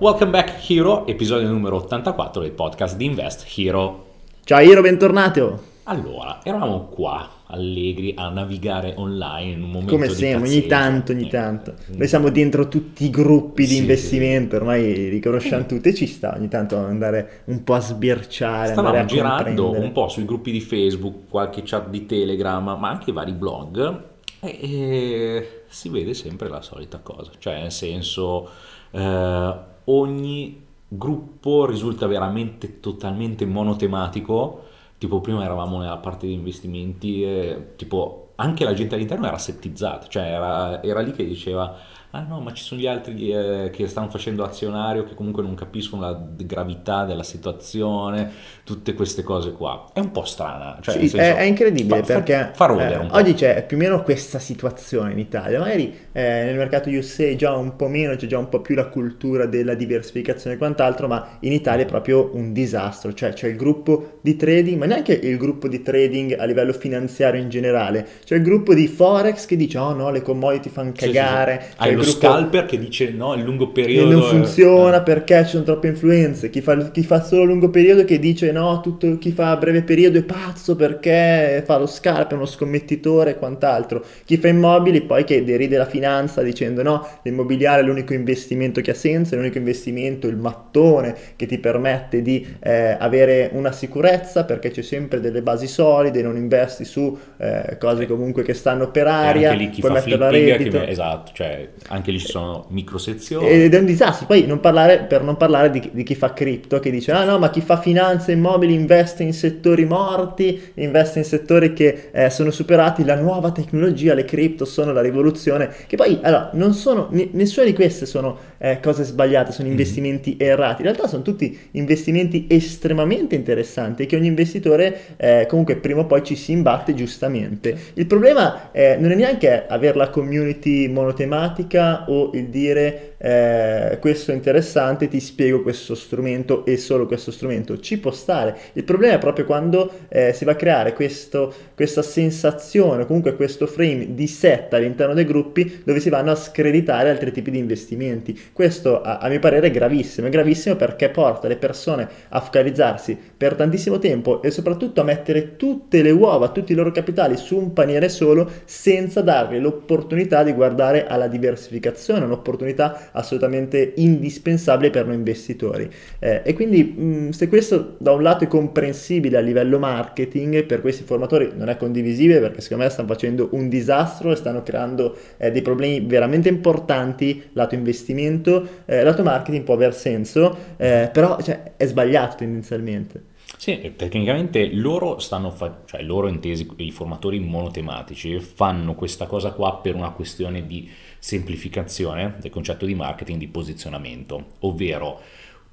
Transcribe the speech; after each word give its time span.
Welcome 0.00 0.30
back 0.30 0.70
Hero, 0.70 1.08
episodio 1.08 1.48
numero 1.48 1.74
84 1.78 2.42
del 2.42 2.52
podcast 2.52 2.96
di 2.96 3.06
Invest 3.06 3.44
Hero. 3.58 4.06
Ciao 4.44 4.60
Hero, 4.60 4.80
bentornato! 4.80 5.60
Allora, 5.82 6.38
eravamo 6.44 6.84
qua 6.86 7.28
allegri 7.46 8.14
a 8.16 8.28
navigare 8.28 8.94
online 8.96 9.54
in 9.54 9.62
un 9.64 9.70
momento 9.70 9.94
come 9.94 10.08
sempre 10.08 10.48
ogni 10.48 10.66
tanto 10.68 11.10
ogni 11.10 11.28
tanto. 11.28 11.74
Noi 11.86 12.06
siamo 12.06 12.28
dentro 12.28 12.68
tutti 12.68 13.06
i 13.06 13.10
gruppi 13.10 13.62
di 13.62 13.72
sì, 13.72 13.78
investimento 13.78 14.54
ormai 14.54 15.10
li 15.10 15.18
conosciamo 15.18 15.66
tutti 15.66 15.88
e 15.88 15.94
ci 15.94 16.06
sta 16.06 16.32
ogni 16.36 16.46
tanto 16.46 16.76
andare 16.76 17.40
un 17.46 17.64
po' 17.64 17.74
a 17.74 17.80
sbirciare 17.80 18.70
stavamo 18.70 19.04
girando 19.04 19.72
un 19.72 19.90
po' 19.90 20.08
sui 20.08 20.24
gruppi 20.24 20.52
di 20.52 20.60
facebook 20.60 21.28
qualche 21.28 21.62
chat 21.64 21.88
di 21.88 22.06
telegram 22.06 22.76
ma 22.78 22.88
anche 22.88 23.10
vari 23.10 23.32
blog 23.32 24.02
e, 24.38 24.58
e 24.60 25.62
si 25.66 25.88
vede 25.88 26.14
sempre 26.14 26.48
la 26.48 26.62
solita 26.62 27.00
cosa. 27.02 27.32
Cioè 27.36 27.62
nel 27.62 27.72
senso 27.72 28.48
eh, 28.92 29.76
ogni 29.88 30.64
gruppo 30.88 31.66
risulta 31.66 32.06
veramente 32.06 32.80
totalmente 32.80 33.44
monotematico. 33.44 34.64
Tipo 34.98 35.20
prima 35.20 35.44
eravamo 35.44 35.78
nella 35.78 35.98
parte 35.98 36.26
di 36.26 36.32
investimenti, 36.32 37.22
eh, 37.22 37.74
tipo 37.76 38.32
anche 38.36 38.64
la 38.64 38.74
gente 38.74 38.94
all'interno 38.94 39.26
era 39.26 39.38
settizzata, 39.38 40.06
cioè 40.08 40.24
era, 40.24 40.82
era 40.82 41.00
lì 41.00 41.12
che 41.12 41.24
diceva 41.24 41.76
ah 42.12 42.22
no, 42.22 42.40
ma 42.40 42.54
ci 42.54 42.62
sono 42.62 42.80
gli 42.80 42.86
altri 42.86 43.30
eh, 43.30 43.70
che 43.70 43.86
stanno 43.86 44.08
facendo 44.08 44.42
azionario 44.42 45.04
che 45.04 45.14
comunque 45.14 45.42
non 45.42 45.54
capiscono 45.54 46.02
la 46.02 46.18
gravità 46.38 47.04
della 47.04 47.22
situazione, 47.22 48.30
tutte 48.64 48.94
queste 48.94 49.22
cose 49.22 49.52
qua. 49.52 49.90
È 49.92 50.00
un 50.00 50.10
po' 50.10 50.24
strana. 50.24 50.78
Cioè, 50.80 50.94
sì, 50.94 51.08
senso, 51.08 51.16
è, 51.18 51.36
è, 51.36 51.42
incredibile 51.42 52.02
fa, 52.02 52.14
perché 52.14 52.50
fa, 52.54 52.74
fa 52.74 52.88
eh, 52.88 53.08
oggi 53.10 53.34
c'è 53.34 53.64
più 53.66 53.76
o 53.76 53.80
meno 53.80 54.02
questa 54.02 54.38
situazione 54.38 55.12
in 55.12 55.18
Italia, 55.18 55.58
magari 55.58 55.94
eh, 56.12 56.44
nel 56.44 56.56
mercato 56.56 56.88
USA 56.88 57.34
già 57.36 57.54
un 57.54 57.76
po' 57.76 57.88
meno, 57.88 58.16
c'è 58.16 58.26
già 58.26 58.38
un 58.38 58.48
po' 58.48 58.60
più 58.60 58.74
la 58.74 58.86
cultura 58.86 59.44
della 59.44 59.74
diversificazione 59.74 60.56
e 60.56 60.58
quant'altro, 60.58 61.08
ma 61.08 61.36
in 61.40 61.52
Italia 61.52 61.84
è 61.84 61.88
proprio 61.88 62.30
un 62.32 62.54
disastro, 62.54 63.12
cioè 63.12 63.34
c'è 63.34 63.48
il 63.48 63.56
gruppo 63.56 64.18
di 64.22 64.34
trading, 64.34 64.78
ma 64.78 64.86
neanche 64.86 65.12
il 65.12 65.36
gruppo 65.36 65.68
di 65.68 65.82
trading 65.82 66.38
a 66.38 66.44
livello 66.44 66.72
finanziario 66.72 67.38
in 67.38 67.50
generale, 67.50 68.06
c'è 68.24 68.36
il 68.36 68.42
gruppo 68.42 68.72
di 68.72 68.88
Forex 68.88 69.44
che 69.44 69.56
dice 69.56 69.76
oh 69.76 69.92
no, 69.92 70.10
le 70.10 70.22
commodity 70.22 70.70
fanno 70.70 70.92
cagare. 70.94 71.60
Sì, 71.60 71.66
sì, 71.68 71.74
sì 71.76 71.97
lo 71.98 72.04
gruppo... 72.04 72.26
scalper 72.26 72.66
che 72.66 72.78
dice 72.78 73.10
no, 73.10 73.34
il 73.34 73.42
lungo 73.42 73.68
periodo 73.68 74.12
non 74.12 74.22
funziona 74.22 74.98
è... 74.98 75.02
perché 75.02 75.44
ci 75.44 75.50
sono 75.50 75.64
troppe 75.64 75.88
influenze. 75.88 76.50
Chi 76.50 76.60
fa, 76.60 76.90
chi 76.90 77.02
fa, 77.02 77.22
solo 77.22 77.44
lungo 77.44 77.70
periodo 77.70 78.04
che 78.04 78.18
dice 78.18 78.50
no, 78.52 78.80
tutto, 78.80 79.18
chi 79.18 79.32
fa 79.32 79.56
breve 79.56 79.82
periodo 79.82 80.18
è 80.18 80.22
pazzo 80.22 80.76
perché 80.76 81.62
fa 81.64 81.78
lo 81.78 81.86
scalper, 81.86 82.36
uno 82.36 82.46
scommettitore 82.46 83.30
e 83.32 83.36
quant'altro. 83.36 84.04
Chi 84.24 84.36
fa 84.36 84.48
immobili 84.48 85.02
poi 85.02 85.24
che 85.24 85.44
deride 85.44 85.76
la 85.76 85.86
finanza 85.86 86.42
dicendo 86.42 86.82
no, 86.82 87.06
l'immobiliare 87.22 87.82
è 87.82 87.84
l'unico 87.84 88.14
investimento 88.14 88.80
che 88.80 88.92
ha 88.92 88.94
senso, 88.94 89.34
è 89.34 89.38
l'unico 89.38 89.58
investimento, 89.58 90.26
il 90.26 90.36
mattone 90.36 91.14
che 91.36 91.46
ti 91.46 91.58
permette 91.58 92.22
di 92.22 92.46
eh, 92.60 92.96
avere 92.98 93.50
una 93.52 93.72
sicurezza 93.72 94.44
perché 94.44 94.70
c'è 94.70 94.82
sempre 94.82 95.20
delle 95.20 95.42
basi 95.42 95.66
solide, 95.66 96.22
non 96.22 96.36
investi 96.36 96.84
su 96.84 97.16
eh, 97.38 97.76
cose 97.78 98.06
comunque 98.06 98.42
che 98.42 98.54
stanno 98.54 98.90
per 98.90 99.06
aria, 99.06 99.52
e 99.52 99.70
puoi 99.78 99.92
metterlo 99.92 100.24
a 100.24 100.30
reddito. 100.30 100.78
Che, 100.78 100.88
esatto, 100.88 101.32
cioè 101.34 101.68
anche 101.88 102.10
lì 102.10 102.18
ci 102.18 102.26
sono 102.26 102.66
microsezioni. 102.68 103.48
Ed 103.48 103.74
è 103.74 103.78
un 103.78 103.84
disastro. 103.84 104.26
Poi 104.26 104.46
non 104.46 104.60
parlare, 104.60 105.04
per 105.04 105.22
non 105.22 105.36
parlare 105.36 105.70
di, 105.70 105.90
di, 105.92 106.02
chi 106.02 106.14
fa 106.14 106.32
cripto, 106.32 106.78
che 106.80 106.90
dice, 106.90 107.12
ah 107.12 107.24
no, 107.24 107.38
ma 107.38 107.50
chi 107.50 107.60
fa 107.60 107.78
finanza 107.78 108.32
immobili 108.32 108.74
investe 108.74 109.22
in 109.22 109.32
settori 109.32 109.84
morti, 109.84 110.70
investe 110.74 111.18
in 111.18 111.24
settori 111.24 111.72
che 111.72 112.10
eh, 112.12 112.30
sono 112.30 112.50
superati, 112.50 113.04
la 113.04 113.16
nuova 113.16 113.50
tecnologia, 113.52 114.14
le 114.14 114.24
cripto 114.24 114.64
sono 114.64 114.92
la 114.92 115.00
rivoluzione, 115.00 115.70
che 115.86 115.96
poi, 115.96 116.18
allora, 116.22 116.50
non 116.54 116.74
sono, 116.74 117.08
n- 117.10 117.28
nessuna 117.32 117.66
di 117.66 117.72
queste 117.72 118.06
sono 118.06 118.36
eh, 118.58 118.80
cose 118.80 119.04
sbagliate, 119.04 119.52
sono 119.52 119.68
mhm. 119.68 119.72
investimenti 119.72 120.36
mm-hmm. 120.40 120.50
errati, 120.50 120.82
in 120.82 120.88
realtà 120.88 121.08
sono 121.08 121.22
tutti 121.22 121.58
investimenti 121.72 122.46
estremamente 122.48 123.34
interessanti 123.34 124.06
che 124.06 124.16
ogni 124.16 124.26
investitore 124.26 125.16
eh, 125.16 125.46
comunque 125.48 125.76
prima 125.76 126.00
o 126.00 126.06
poi 126.06 126.22
ci 126.22 126.36
si 126.36 126.52
imbatte 126.52 126.94
giustamente. 126.94 127.76
Il 127.94 128.06
problema 128.06 128.70
eh, 128.72 128.96
non 128.98 129.10
è 129.10 129.14
neanche 129.14 129.66
avere 129.66 129.96
la 129.96 130.10
community 130.10 130.88
monotematica 130.88 131.77
o 132.08 132.30
il 132.34 132.50
dire 132.50 133.16
eh, 133.18 133.98
questo 134.00 134.30
è 134.30 134.34
interessante, 134.34 135.08
ti 135.08 135.20
spiego 135.20 135.62
questo 135.62 135.94
strumento 135.94 136.64
e 136.64 136.76
solo 136.76 137.06
questo 137.06 137.30
strumento, 137.30 137.78
ci 137.80 137.98
può 137.98 138.12
stare. 138.12 138.56
Il 138.74 138.84
problema 138.84 139.14
è 139.14 139.18
proprio 139.18 139.44
quando 139.44 139.90
eh, 140.08 140.32
si 140.32 140.44
va 140.44 140.52
a 140.52 140.56
creare 140.56 140.92
questo, 140.92 141.52
questa 141.74 142.02
sensazione, 142.02 143.06
comunque 143.06 143.34
questo 143.34 143.66
frame 143.66 144.14
di 144.14 144.26
set 144.26 144.72
all'interno 144.72 145.14
dei 145.14 145.24
gruppi 145.24 145.82
dove 145.84 146.00
si 146.00 146.08
vanno 146.08 146.30
a 146.30 146.36
screditare 146.36 147.10
altri 147.10 147.32
tipi 147.32 147.50
di 147.50 147.58
investimenti. 147.58 148.38
Questo 148.52 149.00
a, 149.02 149.18
a 149.18 149.28
mio 149.28 149.40
parere 149.40 149.66
è 149.66 149.70
gravissimo, 149.70 150.28
è 150.28 150.30
gravissimo 150.30 150.76
perché 150.76 151.08
porta 151.10 151.48
le 151.48 151.56
persone 151.56 152.08
a 152.28 152.40
focalizzarsi 152.40 153.18
per 153.36 153.54
tantissimo 153.54 153.98
tempo 153.98 154.42
e 154.42 154.50
soprattutto 154.50 155.00
a 155.00 155.04
mettere 155.04 155.56
tutte 155.56 156.02
le 156.02 156.10
uova, 156.10 156.48
tutti 156.48 156.72
i 156.72 156.74
loro 156.74 156.92
capitali 156.92 157.36
su 157.36 157.56
un 157.56 157.72
paniere 157.72 158.08
solo 158.08 158.48
senza 158.64 159.20
dargli 159.22 159.58
l'opportunità 159.58 160.42
di 160.42 160.52
guardare 160.52 161.06
alla 161.06 161.26
diversificazione, 161.26 162.24
un'opportunità 162.24 163.07
assolutamente 163.12 163.92
indispensabile 163.96 164.90
per 164.90 165.06
noi 165.06 165.16
investitori. 165.16 165.88
Eh, 166.18 166.42
e 166.44 166.52
quindi 166.52 166.84
mh, 166.84 167.30
se 167.30 167.48
questo 167.48 167.96
da 167.98 168.12
un 168.12 168.22
lato 168.22 168.44
è 168.44 168.46
comprensibile 168.46 169.36
a 169.36 169.40
livello 169.40 169.78
marketing, 169.78 170.64
per 170.64 170.80
questi 170.80 171.04
formatori 171.04 171.52
non 171.54 171.68
è 171.68 171.76
condivisibile 171.76 172.40
perché 172.40 172.60
secondo 172.60 172.84
me 172.84 172.90
stanno 172.90 173.08
facendo 173.08 173.48
un 173.52 173.68
disastro 173.68 174.32
e 174.32 174.36
stanno 174.36 174.62
creando 174.62 175.16
eh, 175.36 175.50
dei 175.50 175.62
problemi 175.62 176.00
veramente 176.00 176.48
importanti 176.48 177.44
lato 177.52 177.74
investimento, 177.74 178.66
eh, 178.86 179.02
lato 179.02 179.22
marketing 179.22 179.64
può 179.64 179.74
aver 179.74 179.94
senso, 179.94 180.56
eh, 180.76 181.10
però 181.12 181.40
cioè, 181.42 181.74
è 181.76 181.86
sbagliato 181.86 182.36
tendenzialmente. 182.36 183.36
Sì, 183.56 183.94
tecnicamente 183.96 184.72
loro 184.74 185.18
stanno, 185.18 185.50
fa- 185.50 185.82
cioè 185.86 186.02
loro 186.02 186.28
intesi, 186.28 186.68
i 186.76 186.90
formatori 186.90 187.40
monotematici, 187.40 188.38
fanno 188.40 188.94
questa 188.94 189.26
cosa 189.26 189.52
qua 189.52 189.76
per 189.78 189.94
una 189.94 190.10
questione 190.10 190.66
di 190.66 190.88
semplificazione 191.18 192.36
del 192.40 192.50
concetto 192.50 192.84
di 192.86 192.94
marketing 192.94 193.38
di 193.38 193.48
posizionamento, 193.48 194.52
ovvero 194.60 195.20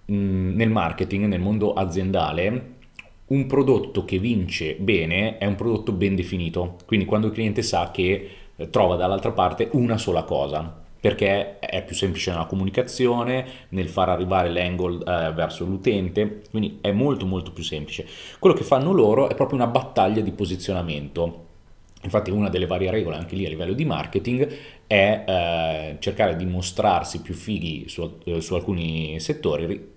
mh, 0.06 0.16
nel 0.56 0.70
marketing, 0.70 1.26
nel 1.26 1.42
mondo 1.42 1.74
aziendale, 1.74 2.74
un 3.28 3.46
prodotto 3.46 4.06
che 4.06 4.20
vince 4.20 4.76
bene 4.76 5.38
è 5.38 5.46
un 5.46 5.56
prodotto 5.56 5.92
ben 5.92 6.16
definito, 6.16 6.78
quindi 6.86 7.06
quando 7.06 7.28
il 7.28 7.34
cliente 7.34 7.62
sa 7.62 7.92
che 7.92 8.30
eh, 8.56 8.70
trova 8.70 8.96
dall'altra 8.96 9.32
parte 9.32 9.70
una 9.74 9.98
sola 9.98 10.24
cosa, 10.24 10.85
perché 11.06 11.60
è 11.60 11.84
più 11.84 11.94
semplice 11.94 12.32
nella 12.32 12.46
comunicazione, 12.46 13.46
nel 13.70 13.88
far 13.90 14.10
arrivare 14.10 14.50
l'angle 14.50 15.04
eh, 15.06 15.32
verso 15.34 15.64
l'utente, 15.64 16.42
quindi 16.50 16.80
è 16.82 16.92
molto 16.92 17.28
molto 17.28 17.52
più 17.52 17.62
semplice. 17.62 18.08
Quello 18.40 18.56
che 18.56 18.64
fanno 18.64 18.92
loro 18.92 19.30
è 19.30 19.36
proprio 19.36 19.60
una 19.60 19.68
battaglia 19.68 20.22
di 20.22 20.32
posizionamento. 20.32 21.44
Infatti 22.02 22.32
una 22.32 22.50
delle 22.50 22.66
varie 22.66 22.90
regole 22.90 23.18
anche 23.18 23.36
lì 23.36 23.46
a 23.46 23.50
livello 23.50 23.74
di 23.74 23.86
marketing 23.86 24.48
è 24.88 25.24
eh, 25.28 25.98
cercare 26.00 26.36
di 26.36 26.46
mostrarsi 26.48 27.22
più 27.22 27.36
fighi 27.36 27.88
su, 27.88 28.18
eh, 28.24 28.42
su 28.42 28.56
alcuni 28.56 29.20
settori 29.20 29.94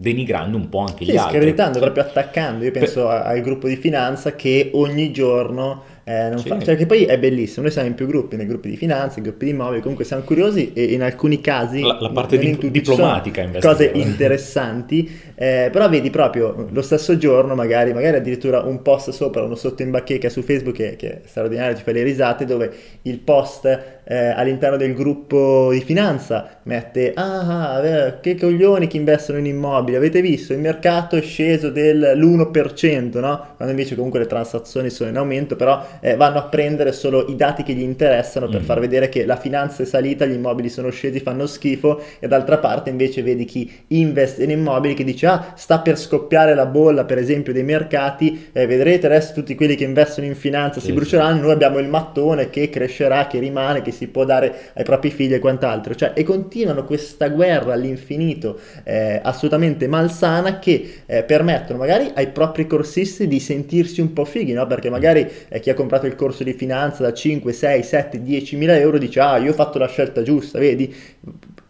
denigrando 0.00 0.56
un 0.56 0.68
po' 0.68 0.80
anche 0.80 1.04
sì, 1.04 1.12
gli 1.12 1.16
altri. 1.16 1.38
Screditando, 1.38 1.78
proprio 1.78 2.02
attaccando. 2.02 2.64
Io 2.64 2.70
penso 2.70 3.06
per... 3.06 3.26
al 3.26 3.40
gruppo 3.42 3.68
di 3.68 3.76
finanza 3.76 4.34
che 4.34 4.70
ogni 4.74 5.12
giorno 5.12 5.82
eh, 6.08 6.38
sì. 6.38 6.48
fa, 6.48 6.58
cioè 6.60 6.74
che 6.74 6.86
poi 6.86 7.04
è 7.04 7.18
bellissimo, 7.18 7.62
noi 7.62 7.70
siamo 7.70 7.86
in 7.86 7.94
più 7.94 8.06
gruppi, 8.06 8.36
nei 8.36 8.46
gruppi 8.46 8.70
di 8.70 8.76
finanza, 8.76 9.16
nei 9.16 9.24
gruppi 9.24 9.44
di 9.44 9.50
immobili, 9.50 9.80
comunque 9.80 10.04
siamo 10.06 10.22
curiosi 10.22 10.72
e 10.72 10.84
in 10.84 11.02
alcuni 11.02 11.42
casi... 11.42 11.82
La, 11.82 11.98
la 12.00 12.10
parte 12.10 12.38
di, 12.38 12.48
in 12.48 12.70
diplomatica 12.70 13.42
invece. 13.42 13.66
Cose 13.66 13.90
interessanti, 13.92 15.10
eh, 15.34 15.68
però 15.70 15.88
vedi 15.88 16.08
proprio 16.08 16.66
lo 16.70 16.82
stesso 16.82 17.18
giorno 17.18 17.54
magari, 17.54 17.92
magari 17.92 18.16
addirittura 18.16 18.62
un 18.62 18.80
post 18.80 19.10
sopra, 19.10 19.42
uno 19.42 19.54
sotto 19.54 19.82
in 19.82 19.90
bacheca 19.90 20.30
su 20.30 20.40
Facebook 20.40 20.76
che, 20.76 20.96
che 20.96 21.08
è 21.08 21.20
straordinario, 21.26 21.76
ti 21.76 21.82
fa 21.82 21.92
le 21.92 22.02
risate, 22.02 22.46
dove 22.46 22.72
il 23.02 23.18
post 23.18 23.97
eh, 24.10 24.28
all'interno 24.28 24.78
del 24.78 24.94
gruppo 24.94 25.68
di 25.70 25.82
finanza 25.82 26.48
mette 26.62 27.12
ah, 27.14 28.16
che 28.22 28.36
coglioni 28.36 28.86
che 28.86 28.96
investono 28.96 29.38
in 29.38 29.44
immobili, 29.46 29.96
avete 29.96 30.22
visto 30.22 30.54
il 30.54 30.60
mercato 30.60 31.16
è 31.16 31.20
sceso 31.20 31.68
dell'1%, 31.68 33.20
no? 33.20 33.46
Quando 33.56 33.74
invece 33.74 33.94
comunque 33.96 34.18
le 34.20 34.26
transazioni 34.26 34.88
sono 34.88 35.10
in 35.10 35.16
aumento, 35.16 35.56
però 35.56 35.84
eh, 36.00 36.16
vanno 36.16 36.38
a 36.38 36.44
prendere 36.44 36.92
solo 36.92 37.26
i 37.26 37.36
dati 37.36 37.62
che 37.62 37.74
gli 37.74 37.82
interessano 37.82 38.48
per 38.48 38.62
mm. 38.62 38.64
far 38.64 38.80
vedere 38.80 39.10
che 39.10 39.26
la 39.26 39.36
finanza 39.36 39.82
è 39.82 39.86
salita, 39.86 40.24
gli 40.24 40.32
immobili 40.32 40.70
sono 40.70 40.88
scesi, 40.90 41.20
fanno 41.20 41.46
schifo 41.46 42.00
e 42.18 42.28
d'altra 42.28 42.56
parte 42.58 42.88
invece 42.88 43.22
vedi 43.22 43.44
chi 43.44 43.70
investe 43.88 44.44
in 44.44 44.50
immobili 44.50 44.94
che 44.94 45.04
dice 45.04 45.26
ah 45.26 45.52
sta 45.54 45.80
per 45.80 45.98
scoppiare 45.98 46.54
la 46.54 46.66
bolla 46.66 47.04
per 47.04 47.18
esempio 47.18 47.52
dei 47.52 47.62
mercati, 47.62 48.48
eh, 48.52 48.66
vedrete 48.66 49.06
adesso 49.06 49.34
tutti 49.34 49.54
quelli 49.54 49.74
che 49.74 49.84
investono 49.84 50.26
in 50.26 50.34
finanza 50.34 50.80
sì, 50.80 50.86
si 50.86 50.92
bruceranno, 50.92 51.36
sì. 51.36 51.42
noi 51.42 51.52
abbiamo 51.52 51.78
il 51.78 51.88
mattone 51.88 52.48
che 52.48 52.70
crescerà, 52.70 53.26
che 53.26 53.38
rimane, 53.38 53.82
che 53.82 53.92
si 53.97 53.97
può 54.06 54.24
dare 54.24 54.70
ai 54.74 54.84
propri 54.84 55.10
figli 55.10 55.34
e 55.34 55.38
quant'altro, 55.38 55.94
cioè 55.94 56.12
e 56.14 56.22
continuano 56.22 56.84
questa 56.84 57.28
guerra 57.28 57.72
all'infinito 57.72 58.58
eh, 58.84 59.20
assolutamente 59.22 59.86
malsana 59.88 60.58
che 60.58 61.02
eh, 61.06 61.22
permettono 61.24 61.78
magari 61.78 62.10
ai 62.14 62.28
propri 62.28 62.66
corsisti 62.66 63.26
di 63.26 63.40
sentirsi 63.40 64.00
un 64.00 64.12
po' 64.12 64.24
fighi, 64.24 64.52
no? 64.52 64.66
perché 64.66 64.90
magari 64.90 65.28
eh, 65.48 65.60
chi 65.60 65.70
ha 65.70 65.74
comprato 65.74 66.06
il 66.06 66.14
corso 66.14 66.44
di 66.44 66.52
finanza 66.52 67.02
da 67.02 67.12
5, 67.12 67.52
6, 67.52 67.82
7, 67.82 68.22
10 68.22 68.56
mila 68.56 68.76
euro 68.78 68.98
dice 68.98 69.20
ah 69.20 69.36
io 69.38 69.50
ho 69.50 69.54
fatto 69.54 69.78
la 69.78 69.88
scelta 69.88 70.22
giusta, 70.22 70.58
vedi? 70.58 70.94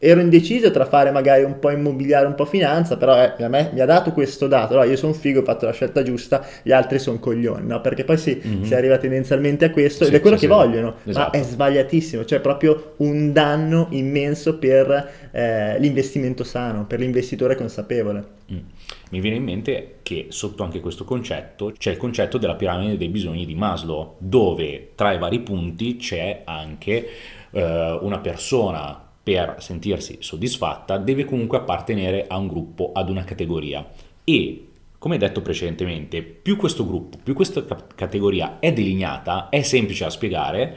Ero 0.01 0.21
indeciso 0.21 0.71
tra 0.71 0.85
fare 0.85 1.11
magari 1.11 1.43
un 1.43 1.59
po' 1.59 1.71
immobiliare, 1.71 2.27
un 2.27 2.37
po' 2.37 2.45
finanza, 2.45 2.97
però 2.97 3.21
eh, 3.21 3.43
a 3.43 3.49
me 3.49 3.71
mi 3.73 3.81
ha 3.81 3.85
dato 3.85 4.13
questo 4.13 4.47
dato, 4.47 4.75
allora 4.75 4.87
io 4.87 4.97
sono 4.97 5.13
figo, 5.13 5.41
ho 5.41 5.45
fatto 5.45 5.67
la 5.67 5.73
scelta 5.73 6.03
giusta, 6.03 6.47
gli 6.63 6.71
altri 6.71 7.01
sono 7.01 7.19
coglioni, 7.19 7.67
no? 7.67 7.81
Perché 7.81 8.05
poi 8.05 8.17
si, 8.17 8.41
mm-hmm. 8.45 8.63
si, 8.63 8.75
arriva 8.75 8.97
tendenzialmente 8.99 9.65
a 9.65 9.71
questo 9.71 10.05
sì, 10.05 10.11
ed 10.11 10.17
è 10.17 10.21
quello 10.21 10.37
sì, 10.37 10.47
che 10.47 10.53
sì. 10.53 10.59
vogliono, 10.59 10.95
esatto. 11.05 11.37
ma 11.37 11.43
è 11.43 11.43
sbagliatissimo, 11.43 12.25
cioè 12.25 12.41
proprio 12.41 12.95
un 12.99 13.33
danno 13.33 13.89
immenso 13.91 14.59
per 14.59 15.11
eh, 15.33 15.79
l'investimento 15.81 16.45
sano, 16.45 16.87
per 16.87 17.01
l'investitore 17.01 17.57
consapevole. 17.57 18.37
Mm. 18.53 18.59
Mi 19.11 19.21
viene 19.21 19.37
in 19.37 19.45
mente 19.45 19.97
che 20.03 20.27
sotto 20.29 20.63
anche 20.63 20.81
questo 20.81 21.05
concetto 21.05 21.73
c'è 21.77 21.91
il 21.91 21.97
concetto 21.97 22.39
della 22.39 22.55
piramide 22.55 22.97
dei 22.97 23.09
bisogni 23.09 23.47
di 23.47 23.55
Maslow, 23.55 24.15
dove 24.19 24.91
tra 24.95 25.13
i 25.13 25.19
vari 25.19 25.41
punti 25.41 25.97
c'è 25.97 26.43
anche 26.45 27.09
eh, 27.51 27.99
una 28.01 28.19
persona 28.19 29.08
per 29.29 29.57
sentirsi 29.59 30.17
soddisfatta 30.21 30.97
deve 30.97 31.27
comunque 31.27 31.59
appartenere 31.59 32.25
a 32.27 32.39
un 32.39 32.49
gruppo, 32.49 32.93
ad 32.95 33.11
una 33.11 33.25
categoria 33.25 33.87
e 34.25 34.69
come 34.97 35.19
detto 35.19 35.43
precedentemente, 35.43 36.23
più 36.23 36.57
questo 36.57 36.87
gruppo, 36.87 37.19
più 37.23 37.35
questa 37.35 37.63
categoria 37.95 38.59
è 38.59 38.73
delineata, 38.73 39.51
è 39.51 39.61
semplice 39.61 40.05
da 40.05 40.11
spiegare, 40.11 40.77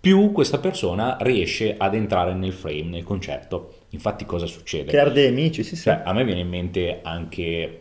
più 0.00 0.30
questa 0.30 0.58
persona 0.58 1.16
riesce 1.20 1.74
ad 1.76 1.94
entrare 1.94 2.34
nel 2.34 2.52
frame, 2.52 2.84
nel 2.84 3.02
concetto. 3.02 3.80
Infatti 3.90 4.24
cosa 4.24 4.46
succede? 4.46 4.90
Creare 4.90 5.12
dei 5.12 5.26
amici, 5.26 5.64
sì 5.64 5.74
sì. 5.74 5.82
Cioè, 5.82 6.02
a 6.04 6.12
me 6.12 6.24
viene 6.24 6.40
in 6.40 6.48
mente 6.48 7.00
anche, 7.02 7.80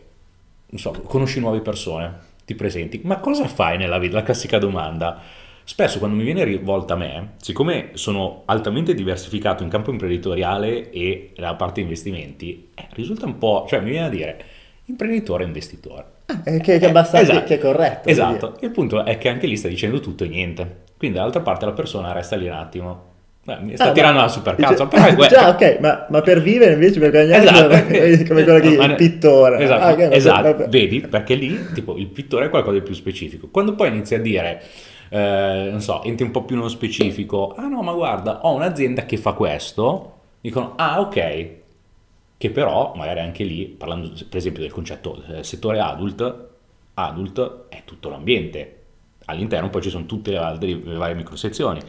non 0.66 0.80
so, 0.80 0.92
conosci 0.92 1.40
nuove 1.40 1.62
persone, 1.62 2.20
ti 2.44 2.56
presenti, 2.56 3.00
ma 3.04 3.20
cosa 3.20 3.48
fai 3.48 3.78
nella 3.78 4.00
vita? 4.00 4.16
La 4.16 4.24
classica 4.24 4.58
domanda 4.58 5.22
Spesso 5.64 6.00
quando 6.00 6.18
mi 6.18 6.24
viene 6.24 6.44
rivolta 6.44 6.96
a 6.96 6.98
me, 6.98 7.34
siccome 7.38 7.92
sono 7.94 8.44
altamente 8.46 8.94
diversificato 8.94 9.64
in 9.64 9.70
campo 9.70 9.92
imprenditoriale 9.92 10.90
e 10.90 11.32
nella 11.36 11.56
parte 11.56 11.82
investimenti, 11.82 12.70
eh, 12.74 12.88
risulta 12.94 13.26
un 13.26 13.38
po', 13.38 13.66
cioè 13.68 13.80
mi 13.80 13.92
viene 13.92 14.06
a 14.06 14.10
dire 14.10 14.46
imprenditore 14.86 15.44
e 15.44 15.48
investitore. 15.48 16.06
Ah, 16.26 16.42
che, 16.42 16.60
che, 16.60 16.80
è 16.80 16.86
abbastanza 16.86 17.32
esatto, 17.32 17.48
che 17.48 17.56
è 17.56 17.60
corretto. 17.60 18.10
Esatto, 18.10 18.58
il 18.62 18.72
punto 18.72 19.06
è 19.06 19.18
che 19.18 19.30
anche 19.30 19.48
lì 19.48 19.56
sta 19.56 19.68
dicendo 19.68 20.00
tutto 20.00 20.24
e 20.24 20.28
niente. 20.28 20.80
Quindi 20.98 21.18
dall'altra 21.18 21.42
parte 21.42 21.66
la 21.66 21.74
persona 21.74 22.12
resta 22.12 22.36
lì 22.36 22.48
un 22.48 22.54
attimo. 22.54 23.10
Beh, 23.44 23.58
mi 23.62 23.74
sta 23.74 23.90
ah, 23.90 23.92
tirando 23.92 24.20
ma, 24.20 24.26
la 24.26 24.30
super 24.30 24.56
cazzo, 24.56 24.88
però 24.88 25.04
è 25.04 25.16
Già, 25.28 25.50
ok, 25.50 25.78
ma, 25.80 26.06
ma, 26.10 26.22
per 26.22 26.42
vivere 26.44 26.74
invece 26.74 27.00
per 27.00 27.10
guadagnare 27.10 27.44
esatto. 27.44 28.28
come 28.28 28.44
quello 28.44 28.60
che 28.60 28.68
il 28.68 28.96
pittore. 28.96 29.64
Esatto, 29.64 29.84
ah, 29.84 29.92
okay, 29.92 30.14
esatto. 30.14 30.66
vedi, 30.70 31.02
perché 31.02 31.34
lì 31.34 31.60
tipo 31.74 31.98
il 31.98 32.08
pittore 32.08 32.46
è 32.46 32.50
qualcosa 32.50 32.78
di 32.78 32.84
più 32.84 32.94
specifico. 32.94 33.48
Quando 33.50 33.74
poi 33.74 33.88
inizi 33.88 34.14
a 34.14 34.20
dire 34.20 34.62
eh, 35.14 35.68
non 35.70 35.82
so, 35.82 36.02
entri 36.04 36.26
un 36.26 36.32
po' 36.32 36.46
più 36.46 36.56
nello 36.56 36.70
specifico, 36.70 37.54
ah 37.58 37.68
no, 37.68 37.82
ma 37.82 37.92
guarda, 37.92 38.46
ho 38.46 38.54
un'azienda 38.54 39.06
che 39.06 39.18
fa 39.18 39.34
questo, 39.34 40.20
dicono, 40.40 40.76
ah 40.78 41.02
ok, 41.02 41.50
che 42.38 42.50
però 42.50 42.94
magari 42.96 43.20
anche 43.20 43.44
lì, 43.44 43.66
parlando 43.66 44.14
per 44.30 44.38
esempio 44.38 44.62
del 44.62 44.72
concetto 44.72 45.22
del 45.28 45.44
settore 45.44 45.80
adult, 45.82 46.50
adult 46.94 47.66
è 47.68 47.82
tutto 47.84 48.08
l'ambiente, 48.08 48.84
all'interno 49.26 49.70
poi 49.70 49.82
ci 49.82 49.90
sono 49.90 50.06
tutte 50.06 50.32
le, 50.32 50.38
altre, 50.38 50.68
le 50.82 50.96
varie 50.96 51.16
microsezioni, 51.16 51.82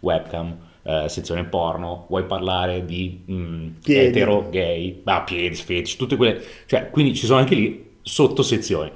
webcam, 0.00 0.54
eh, 0.82 1.08
sezione 1.08 1.44
porno, 1.44 2.04
vuoi 2.10 2.24
parlare 2.24 2.84
di 2.84 3.22
mh, 3.24 3.34
mm, 3.34 3.68
etero, 3.86 4.50
gay, 4.50 5.00
ah, 5.04 5.22
piedi, 5.22 5.54
fetici, 5.54 5.96
tutte 5.96 6.16
quelle, 6.16 6.42
cioè 6.66 6.90
quindi 6.90 7.14
ci 7.14 7.24
sono 7.24 7.38
anche 7.38 7.54
lì 7.54 7.94
sottosezioni. 8.02 8.92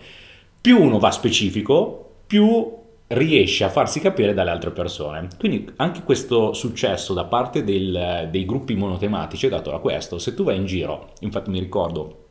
Più 0.60 0.82
uno 0.82 0.98
va 0.98 1.10
specifico, 1.10 2.16
più 2.26 2.78
riesce 3.12 3.64
a 3.64 3.68
farsi 3.68 4.00
capire 4.00 4.34
dalle 4.34 4.50
altre 4.50 4.70
persone. 4.70 5.28
Quindi 5.38 5.72
anche 5.76 6.02
questo 6.02 6.52
successo 6.52 7.12
da 7.14 7.24
parte 7.24 7.64
del, 7.64 8.28
dei 8.30 8.44
gruppi 8.44 8.74
monotematici 8.74 9.46
è 9.46 9.48
dato 9.48 9.70
da 9.70 9.78
questo. 9.78 10.18
Se 10.18 10.34
tu 10.34 10.44
vai 10.44 10.56
in 10.56 10.66
giro, 10.66 11.12
infatti 11.20 11.50
mi 11.50 11.58
ricordo 11.58 12.26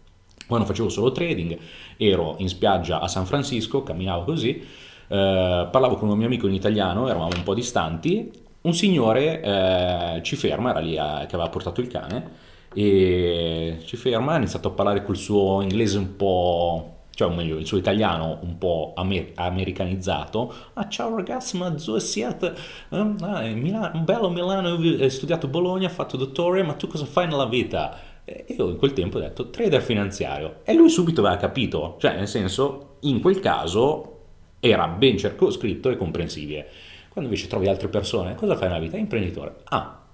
quando 0.48 0.66
facevo 0.66 0.90
solo 0.90 1.12
trading, 1.12 1.58
ero 1.98 2.36
in 2.40 2.48
spiaggia 2.48 3.00
a 3.02 3.08
San 3.08 3.26
Francisco, 3.26 3.84
camminavo 3.84 4.24
così, 4.24 4.58
eh, 4.58 5.68
parlavo 5.72 5.96
con 5.96 6.10
un 6.10 6.18
mio 6.18 6.26
amico 6.26 6.48
in 6.48 6.54
italiano, 6.54 7.08
eravamo 7.08 7.36
un 7.36 7.44
po' 7.44 7.54
distanti, 7.54 8.32
un 8.62 8.74
signore 8.74 9.42
eh, 9.42 10.22
ci 10.24 10.36
ferma, 10.36 10.72
era 10.72 10.80
lì 10.80 10.98
a, 10.98 11.26
che 11.28 11.36
aveva 11.36 11.50
portato 11.50 11.82
il 11.82 11.88
cane, 11.88 12.48
e 12.74 13.80
ci 13.86 13.96
ferma, 13.96 14.34
ha 14.34 14.38
iniziato 14.38 14.70
a 14.70 14.72
parlare 14.72 15.04
col 15.04 15.18
suo 15.18 15.62
inglese 15.62 15.98
un 15.98 16.16
po' 16.16 16.99
cioè 17.20 17.28
o 17.28 17.34
meglio 17.34 17.58
il 17.58 17.66
suo 17.66 17.78
italiano 17.78 18.40
un 18.44 18.58
po' 18.58 18.94
amer- 18.96 19.34
americanizzato, 19.36 20.54
ah 20.76 20.88
ciao 20.88 21.14
ragazzi 21.18 21.58
ma 21.58 21.68
dove 21.68 22.00
siete? 22.00 22.56
Um, 22.92 23.18
ah, 23.20 23.42
Milano, 23.42 24.00
bello 24.00 24.30
Milano, 24.30 24.76
ho 24.76 25.10
studiato 25.10 25.50
Bologna, 25.50 25.88
ho 25.88 25.92
fatto 25.92 26.16
dottore, 26.16 26.64
ma 26.64 26.76
tu 26.76 26.88
cosa 26.88 27.04
fai 27.04 27.28
nella 27.28 27.46
vita? 27.46 28.00
E 28.24 28.46
io 28.58 28.70
in 28.70 28.78
quel 28.78 28.94
tempo 28.94 29.18
ho 29.18 29.20
detto 29.20 29.50
trader 29.50 29.82
finanziario 29.82 30.62
e 30.64 30.74
lui 30.74 30.88
subito 30.88 31.20
aveva 31.20 31.36
capito, 31.36 31.98
cioè 32.00 32.16
nel 32.16 32.30
senso 32.30 32.96
in 33.02 33.20
quel 33.20 33.42
caso 33.42 34.20
era 34.62 34.88
ben 34.88 35.18
circoscritto 35.18 35.90
e 35.90 35.98
comprensibile. 35.98 36.70
Quando 37.10 37.30
invece 37.30 37.50
trovi 37.50 37.68
altre 37.68 37.90
persone, 37.90 38.36
cosa 38.36 38.56
fai 38.56 38.70
nella 38.70 38.80
vita? 38.80 38.96
Imprenditore. 38.96 39.56
Ah, 39.66 40.06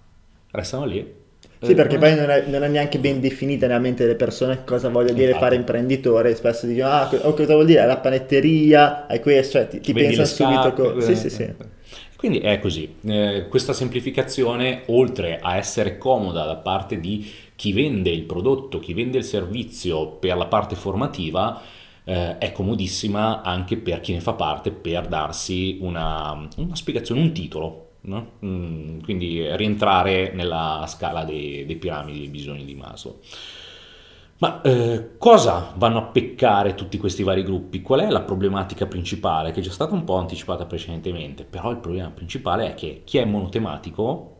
restano 0.49 0.85
lì 0.85 1.23
sì, 1.61 1.73
perché 1.73 1.97
poi 1.97 2.15
non 2.15 2.29
è, 2.29 2.43
non 2.47 2.63
è, 2.63 2.67
neanche 2.67 2.99
ben 2.99 3.19
definita 3.19 3.67
nella 3.67 3.79
mente 3.79 4.03
delle 4.03 4.15
persone 4.15 4.63
cosa 4.65 4.89
voglia 4.89 5.13
dire 5.13 5.27
Infatti. 5.27 5.43
fare 5.43 5.55
imprenditore. 5.55 6.35
Spesso 6.35 6.65
dicono, 6.65 6.89
ah, 6.89 7.07
cosa 7.07 7.53
vuol 7.53 7.65
dire? 7.65 7.85
La 7.85 7.97
panetteria, 7.97 9.07
hai 9.07 9.19
questo, 9.19 9.59
cioè 9.59 9.67
ti, 9.67 9.79
ti 9.79 9.93
pensano 9.93 10.25
subito. 10.25 10.73
Co- 10.73 10.99
sì, 11.01 11.15
sì, 11.15 11.29
sì. 11.29 11.53
Quindi 12.15 12.39
è 12.39 12.59
così, 12.59 12.95
eh, 13.05 13.45
questa 13.49 13.73
semplificazione, 13.73 14.83
oltre 14.87 15.39
a 15.39 15.57
essere 15.57 15.97
comoda 15.97 16.45
da 16.45 16.55
parte 16.55 16.99
di 16.99 17.29
chi 17.55 17.71
vende 17.71 18.09
il 18.09 18.23
prodotto, 18.23 18.79
chi 18.79 18.93
vende 18.93 19.19
il 19.19 19.23
servizio 19.23 20.11
per 20.11 20.35
la 20.35 20.47
parte 20.47 20.75
formativa, 20.75 21.61
eh, 22.03 22.37
è 22.37 22.51
comodissima 22.51 23.41
anche 23.41 23.77
per 23.77 23.99
chi 23.99 24.13
ne 24.13 24.21
fa 24.21 24.33
parte 24.33 24.71
per 24.71 25.07
darsi 25.07 25.77
una, 25.81 26.47
una 26.57 26.75
spiegazione, 26.75 27.21
un 27.21 27.31
titolo 27.31 27.84
No? 28.05 28.31
Mm, 28.45 28.99
quindi 29.01 29.55
rientrare 29.55 30.31
nella 30.33 30.85
scala 30.87 31.23
dei, 31.23 31.65
dei 31.65 31.75
piramidi 31.75 32.19
dei 32.19 32.27
bisogni 32.29 32.65
di 32.65 32.75
Maslow. 32.75 33.19
Ma 34.37 34.61
eh, 34.61 35.17
cosa 35.17 35.71
vanno 35.75 35.97
a 35.99 36.03
peccare 36.03 36.75
tutti 36.75 36.97
questi 36.97 37.23
vari 37.23 37.43
gruppi? 37.43 37.81
Qual 37.81 38.01
è 38.01 38.09
la 38.09 38.21
problematica 38.21 38.85
principale? 38.85 39.51
Che 39.51 39.61
è 39.61 39.63
già 39.63 39.71
stata 39.71 39.93
un 39.93 40.03
po' 40.03 40.17
anticipata 40.17 40.65
precedentemente, 40.65 41.45
però 41.45 41.71
il 41.71 41.77
problema 41.77 42.09
principale 42.09 42.71
è 42.71 42.73
che 42.73 43.01
chi 43.05 43.17
è 43.17 43.25
monotematico 43.25 44.33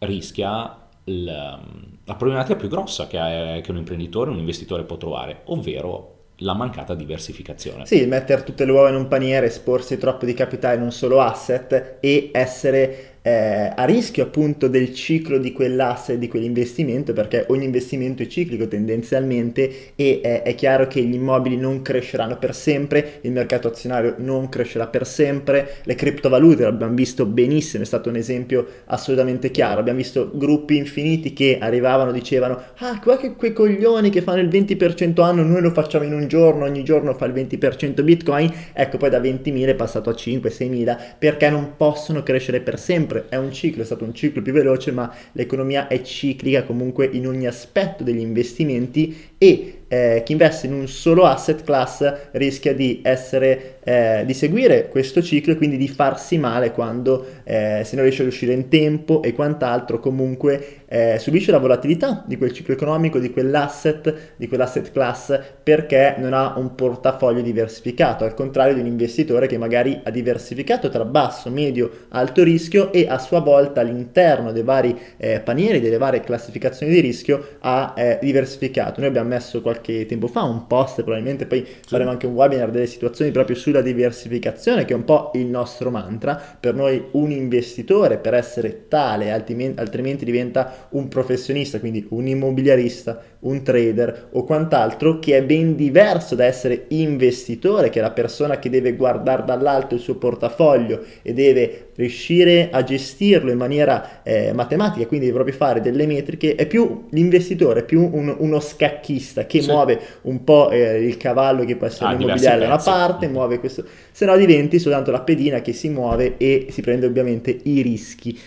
rischia 0.00 0.78
il, 1.04 1.24
la 1.24 2.14
problematica 2.14 2.56
più 2.56 2.68
grossa 2.68 3.06
che, 3.06 3.18
è, 3.18 3.60
che 3.62 3.70
un 3.70 3.78
imprenditore, 3.78 4.30
un 4.30 4.38
investitore 4.38 4.84
può 4.84 4.96
trovare, 4.96 5.42
ovvero 5.46 6.13
la 6.38 6.54
mancata 6.54 6.94
diversificazione. 6.94 7.86
Sì, 7.86 8.06
mettere 8.06 8.42
tutte 8.42 8.64
le 8.64 8.72
uova 8.72 8.88
in 8.88 8.96
un 8.96 9.08
paniere, 9.08 9.46
esporsi 9.46 9.98
troppo 9.98 10.24
di 10.24 10.34
capitale 10.34 10.76
in 10.76 10.82
un 10.82 10.92
solo 10.92 11.20
asset 11.20 11.96
e 12.00 12.30
essere 12.32 13.13
eh, 13.26 13.72
a 13.74 13.84
rischio 13.86 14.24
appunto 14.24 14.68
del 14.68 14.92
ciclo 14.92 15.38
di 15.38 15.50
quell'asset, 15.52 16.18
di 16.18 16.28
quell'investimento, 16.28 17.14
perché 17.14 17.46
ogni 17.48 17.64
investimento 17.64 18.22
è 18.22 18.26
ciclico 18.26 18.68
tendenzialmente 18.68 19.92
e 19.94 20.20
eh, 20.22 20.42
è 20.42 20.54
chiaro 20.54 20.86
che 20.86 21.00
gli 21.00 21.14
immobili 21.14 21.56
non 21.56 21.80
cresceranno 21.80 22.36
per 22.36 22.54
sempre, 22.54 23.20
il 23.22 23.32
mercato 23.32 23.68
azionario 23.68 24.16
non 24.18 24.50
crescerà 24.50 24.88
per 24.88 25.06
sempre, 25.06 25.76
le 25.84 25.94
criptovalute 25.94 26.64
l'abbiamo 26.64 26.92
visto 26.92 27.24
benissimo, 27.24 27.82
è 27.82 27.86
stato 27.86 28.10
un 28.10 28.16
esempio 28.16 28.66
assolutamente 28.86 29.50
chiaro, 29.50 29.80
abbiamo 29.80 30.00
visto 30.00 30.30
gruppi 30.34 30.76
infiniti 30.76 31.32
che 31.32 31.56
arrivavano, 31.58 32.12
dicevano, 32.12 32.60
ah, 32.80 33.00
qua 33.00 33.16
che 33.16 33.36
quei 33.36 33.54
coglioni 33.54 34.10
che 34.10 34.20
fanno 34.20 34.42
il 34.42 34.48
20% 34.48 35.22
anno, 35.22 35.42
noi 35.42 35.62
lo 35.62 35.70
facciamo 35.70 36.04
in 36.04 36.12
un 36.12 36.28
giorno, 36.28 36.64
ogni 36.64 36.84
giorno 36.84 37.14
fa 37.14 37.24
il 37.24 37.32
20% 37.32 38.02
Bitcoin, 38.02 38.52
ecco 38.74 38.98
poi 38.98 39.08
da 39.08 39.18
20.000 39.18 39.68
è 39.68 39.74
passato 39.74 40.10
a 40.10 40.12
5-6.000 40.12 40.98
perché 41.18 41.48
non 41.48 41.76
possono 41.78 42.22
crescere 42.22 42.60
per 42.60 42.78
sempre 42.78 43.12
sempre, 43.14 43.26
è 43.28 43.36
un 43.36 43.52
ciclo, 43.52 43.82
è 43.82 43.84
stato 43.84 44.04
un 44.04 44.12
ciclo 44.14 44.42
più 44.42 44.52
veloce, 44.52 44.90
ma 44.90 45.12
l'economia 45.32 45.86
è 45.86 46.02
ciclica 46.02 46.64
comunque 46.64 47.06
in 47.06 47.26
ogni 47.26 47.46
aspetto 47.46 48.02
degli 48.02 48.18
investimenti 48.18 49.16
e 49.38 49.83
eh, 49.88 50.22
chi 50.24 50.32
investe 50.32 50.66
in 50.66 50.72
un 50.72 50.88
solo 50.88 51.24
asset 51.24 51.62
class 51.62 52.30
rischia 52.32 52.74
di 52.74 53.00
essere, 53.02 53.78
eh, 53.84 54.22
di 54.26 54.34
seguire 54.34 54.88
questo 54.88 55.22
ciclo 55.22 55.52
e 55.52 55.56
quindi 55.56 55.76
di 55.76 55.88
farsi 55.88 56.38
male 56.38 56.72
quando 56.72 57.24
eh, 57.44 57.82
se 57.84 57.94
non 57.94 58.04
riesce 58.04 58.22
ad 58.22 58.28
uscire 58.28 58.52
in 58.52 58.68
tempo 58.68 59.22
e 59.22 59.32
quant'altro 59.32 60.00
comunque 60.00 60.82
eh, 60.86 61.18
subisce 61.18 61.50
la 61.50 61.58
volatilità 61.58 62.22
di 62.26 62.36
quel 62.36 62.52
ciclo 62.52 62.72
economico, 62.74 63.18
di 63.18 63.30
quell'asset, 63.30 64.34
di 64.36 64.46
quell'asset 64.46 64.92
class 64.92 65.40
perché 65.62 66.14
non 66.18 66.32
ha 66.32 66.54
un 66.56 66.74
portafoglio 66.74 67.40
diversificato, 67.40 68.24
al 68.24 68.34
contrario 68.34 68.74
di 68.74 68.80
un 68.80 68.86
investitore 68.86 69.46
che 69.46 69.58
magari 69.58 70.00
ha 70.02 70.10
diversificato 70.10 70.88
tra 70.88 71.04
basso, 71.04 71.50
medio, 71.50 71.90
alto 72.10 72.42
rischio 72.42 72.92
e 72.92 73.06
a 73.08 73.18
sua 73.18 73.40
volta 73.40 73.80
all'interno 73.80 74.52
dei 74.52 74.62
vari 74.62 74.96
eh, 75.16 75.40
panieri, 75.40 75.80
delle 75.80 75.98
varie 75.98 76.20
classificazioni 76.20 76.92
di 76.92 77.00
rischio 77.00 77.56
ha 77.60 77.94
eh, 77.96 78.18
diversificato. 78.20 79.00
Noi 79.00 79.08
abbiamo 79.08 79.28
messo 79.28 79.60
qualche 79.74 80.06
tempo 80.06 80.28
fa, 80.28 80.42
un 80.42 80.66
post 80.66 81.02
probabilmente, 81.02 81.46
poi 81.46 81.64
sì. 81.64 81.88
faremo 81.88 82.10
anche 82.10 82.26
un 82.26 82.34
webinar 82.34 82.70
delle 82.70 82.86
situazioni 82.86 83.30
proprio 83.30 83.56
sulla 83.56 83.82
diversificazione, 83.82 84.84
che 84.84 84.92
è 84.92 84.96
un 84.96 85.04
po' 85.04 85.32
il 85.34 85.46
nostro 85.46 85.90
mantra. 85.90 86.40
Per 86.60 86.74
noi 86.74 87.02
un 87.12 87.30
investitore, 87.30 88.18
per 88.18 88.34
essere 88.34 88.86
tale, 88.88 89.30
altrimenti 89.32 90.24
diventa 90.24 90.88
un 90.90 91.08
professionista, 91.08 91.80
quindi 91.80 92.06
un 92.10 92.26
immobiliarista, 92.26 93.20
un 93.40 93.62
trader 93.62 94.28
o 94.32 94.44
quant'altro, 94.44 95.18
che 95.18 95.36
è 95.36 95.42
ben 95.42 95.76
diverso 95.76 96.34
da 96.34 96.44
essere 96.44 96.84
investitore, 96.88 97.90
che 97.90 97.98
è 97.98 98.02
la 98.02 98.10
persona 98.10 98.58
che 98.58 98.70
deve 98.70 98.94
guardare 98.94 99.44
dall'alto 99.44 99.94
il 99.94 100.00
suo 100.00 100.16
portafoglio 100.16 101.02
e 101.22 101.32
deve 101.32 101.88
riuscire 101.96 102.70
a 102.70 102.82
gestirlo 102.82 103.50
in 103.50 103.58
maniera 103.58 104.22
eh, 104.22 104.52
matematica, 104.52 105.06
quindi 105.06 105.30
proprio 105.30 105.54
fare 105.54 105.80
delle 105.80 106.06
metriche, 106.06 106.54
è 106.54 106.66
più 106.66 107.06
l'investitore, 107.10 107.80
è 107.80 107.84
più 107.84 108.08
un, 108.12 108.34
uno 108.38 108.60
scacchista 108.60 109.46
che 109.46 109.58
sì. 109.64 109.70
muove 109.70 110.00
un 110.22 110.44
po' 110.44 110.70
eh, 110.70 111.04
il 111.04 111.16
cavallo 111.16 111.64
che 111.64 111.76
può 111.76 111.86
essere 111.86 112.10
ah, 112.10 112.12
l'immobiliare 112.12 112.60
da 112.60 112.66
una 112.66 112.78
parte, 112.78 113.28
muove 113.28 113.58
questo, 113.58 113.84
se 114.10 114.24
no 114.24 114.36
diventi 114.36 114.78
soltanto 114.78 115.10
la 115.10 115.20
pedina 115.20 115.60
che 115.60 115.72
si 115.72 115.88
muove 115.88 116.36
e 116.36 116.68
si 116.70 116.80
prende 116.80 117.06
ovviamente 117.06 117.58
i 117.64 117.82
rischi, 117.82 118.38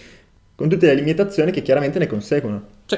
con 0.56 0.70
tutte 0.70 0.88
le 0.88 0.96
limitazioni 0.96 1.52
che 1.52 1.62
chiaramente 1.62 2.00
ne 2.00 2.08
conseguono. 2.08 2.64
Sì. 2.86 2.98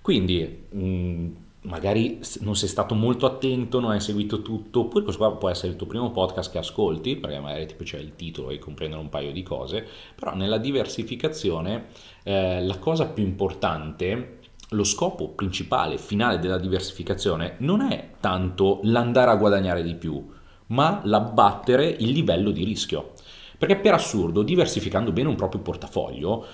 Quindi... 0.00 0.66
Mh 0.70 0.80
mm, 0.80 1.28
magari 1.62 2.20
non 2.40 2.56
sei 2.56 2.68
stato 2.68 2.94
molto 2.94 3.26
attento, 3.26 3.80
non 3.80 3.90
hai 3.90 4.00
seguito 4.00 4.42
tutto, 4.42 4.80
oppure 4.80 5.04
questo 5.04 5.22
qua 5.22 5.36
può 5.36 5.48
essere 5.48 5.68
il 5.68 5.76
tuo 5.76 5.86
primo 5.86 6.10
podcast 6.10 6.50
che 6.50 6.58
ascolti, 6.58 7.16
perché 7.16 7.38
magari 7.40 7.66
tipo 7.66 7.84
c'è 7.84 7.98
il 7.98 8.14
titolo 8.16 8.50
e 8.50 8.58
comprendere 8.58 9.00
un 9.00 9.08
paio 9.08 9.32
di 9.32 9.42
cose, 9.42 9.86
però 10.14 10.34
nella 10.34 10.58
diversificazione 10.58 11.86
eh, 12.22 12.62
la 12.62 12.78
cosa 12.78 13.06
più 13.06 13.24
importante, 13.24 14.37
lo 14.70 14.84
scopo 14.84 15.30
principale, 15.30 15.98
finale 15.98 16.38
della 16.38 16.58
diversificazione 16.58 17.54
non 17.58 17.80
è 17.80 18.10
tanto 18.20 18.80
l'andare 18.82 19.30
a 19.30 19.36
guadagnare 19.36 19.82
di 19.82 19.94
più, 19.94 20.26
ma 20.66 21.00
l'abbattere 21.04 21.86
il 21.86 22.10
livello 22.10 22.50
di 22.50 22.64
rischio. 22.64 23.12
Perché 23.56 23.76
per 23.76 23.94
assurdo, 23.94 24.42
diversificando 24.42 25.12
bene 25.12 25.28
un 25.28 25.36
proprio 25.36 25.60
portafoglio, 25.60 26.44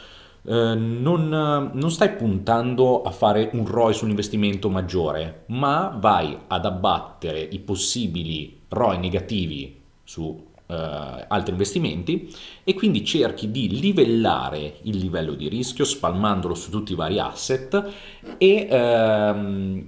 eh, 0.47 0.75
non, 0.75 1.71
non, 1.73 1.91
stai 1.91 2.13
puntando 2.15 3.03
a 3.03 3.11
fare 3.11 3.51
un 3.53 3.67
ROI 3.67 3.95
sull'investimento 3.95 4.69
maggiore, 4.69 5.45
ma 5.49 5.97
vai 5.99 6.39
ad 6.47 6.65
abbattere 6.65 7.41
i 7.41 7.59
possibili 7.59 8.61
ROI 8.69 8.99
negativi 8.99 9.81
su 10.05 10.44
eh, 10.67 11.25
altri 11.29 11.53
investimenti 11.53 12.35
e 12.65 12.75
quindi 12.75 13.05
cerchi 13.05 13.51
di 13.51 13.81
livellare 13.81 14.79
il 14.83 14.97
livello 14.97 15.35
di 15.35 15.49
rischio 15.49 15.85
spalmandolo 15.85 16.55
su 16.55 16.71
tutti 16.71 16.93
i 16.93 16.97
vari 16.97 17.19
asset 17.19 17.93
e 18.39 18.67
ehm, 18.71 19.87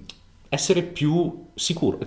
essere 0.49 0.83
più 0.83 1.47
sicuro 1.55 1.99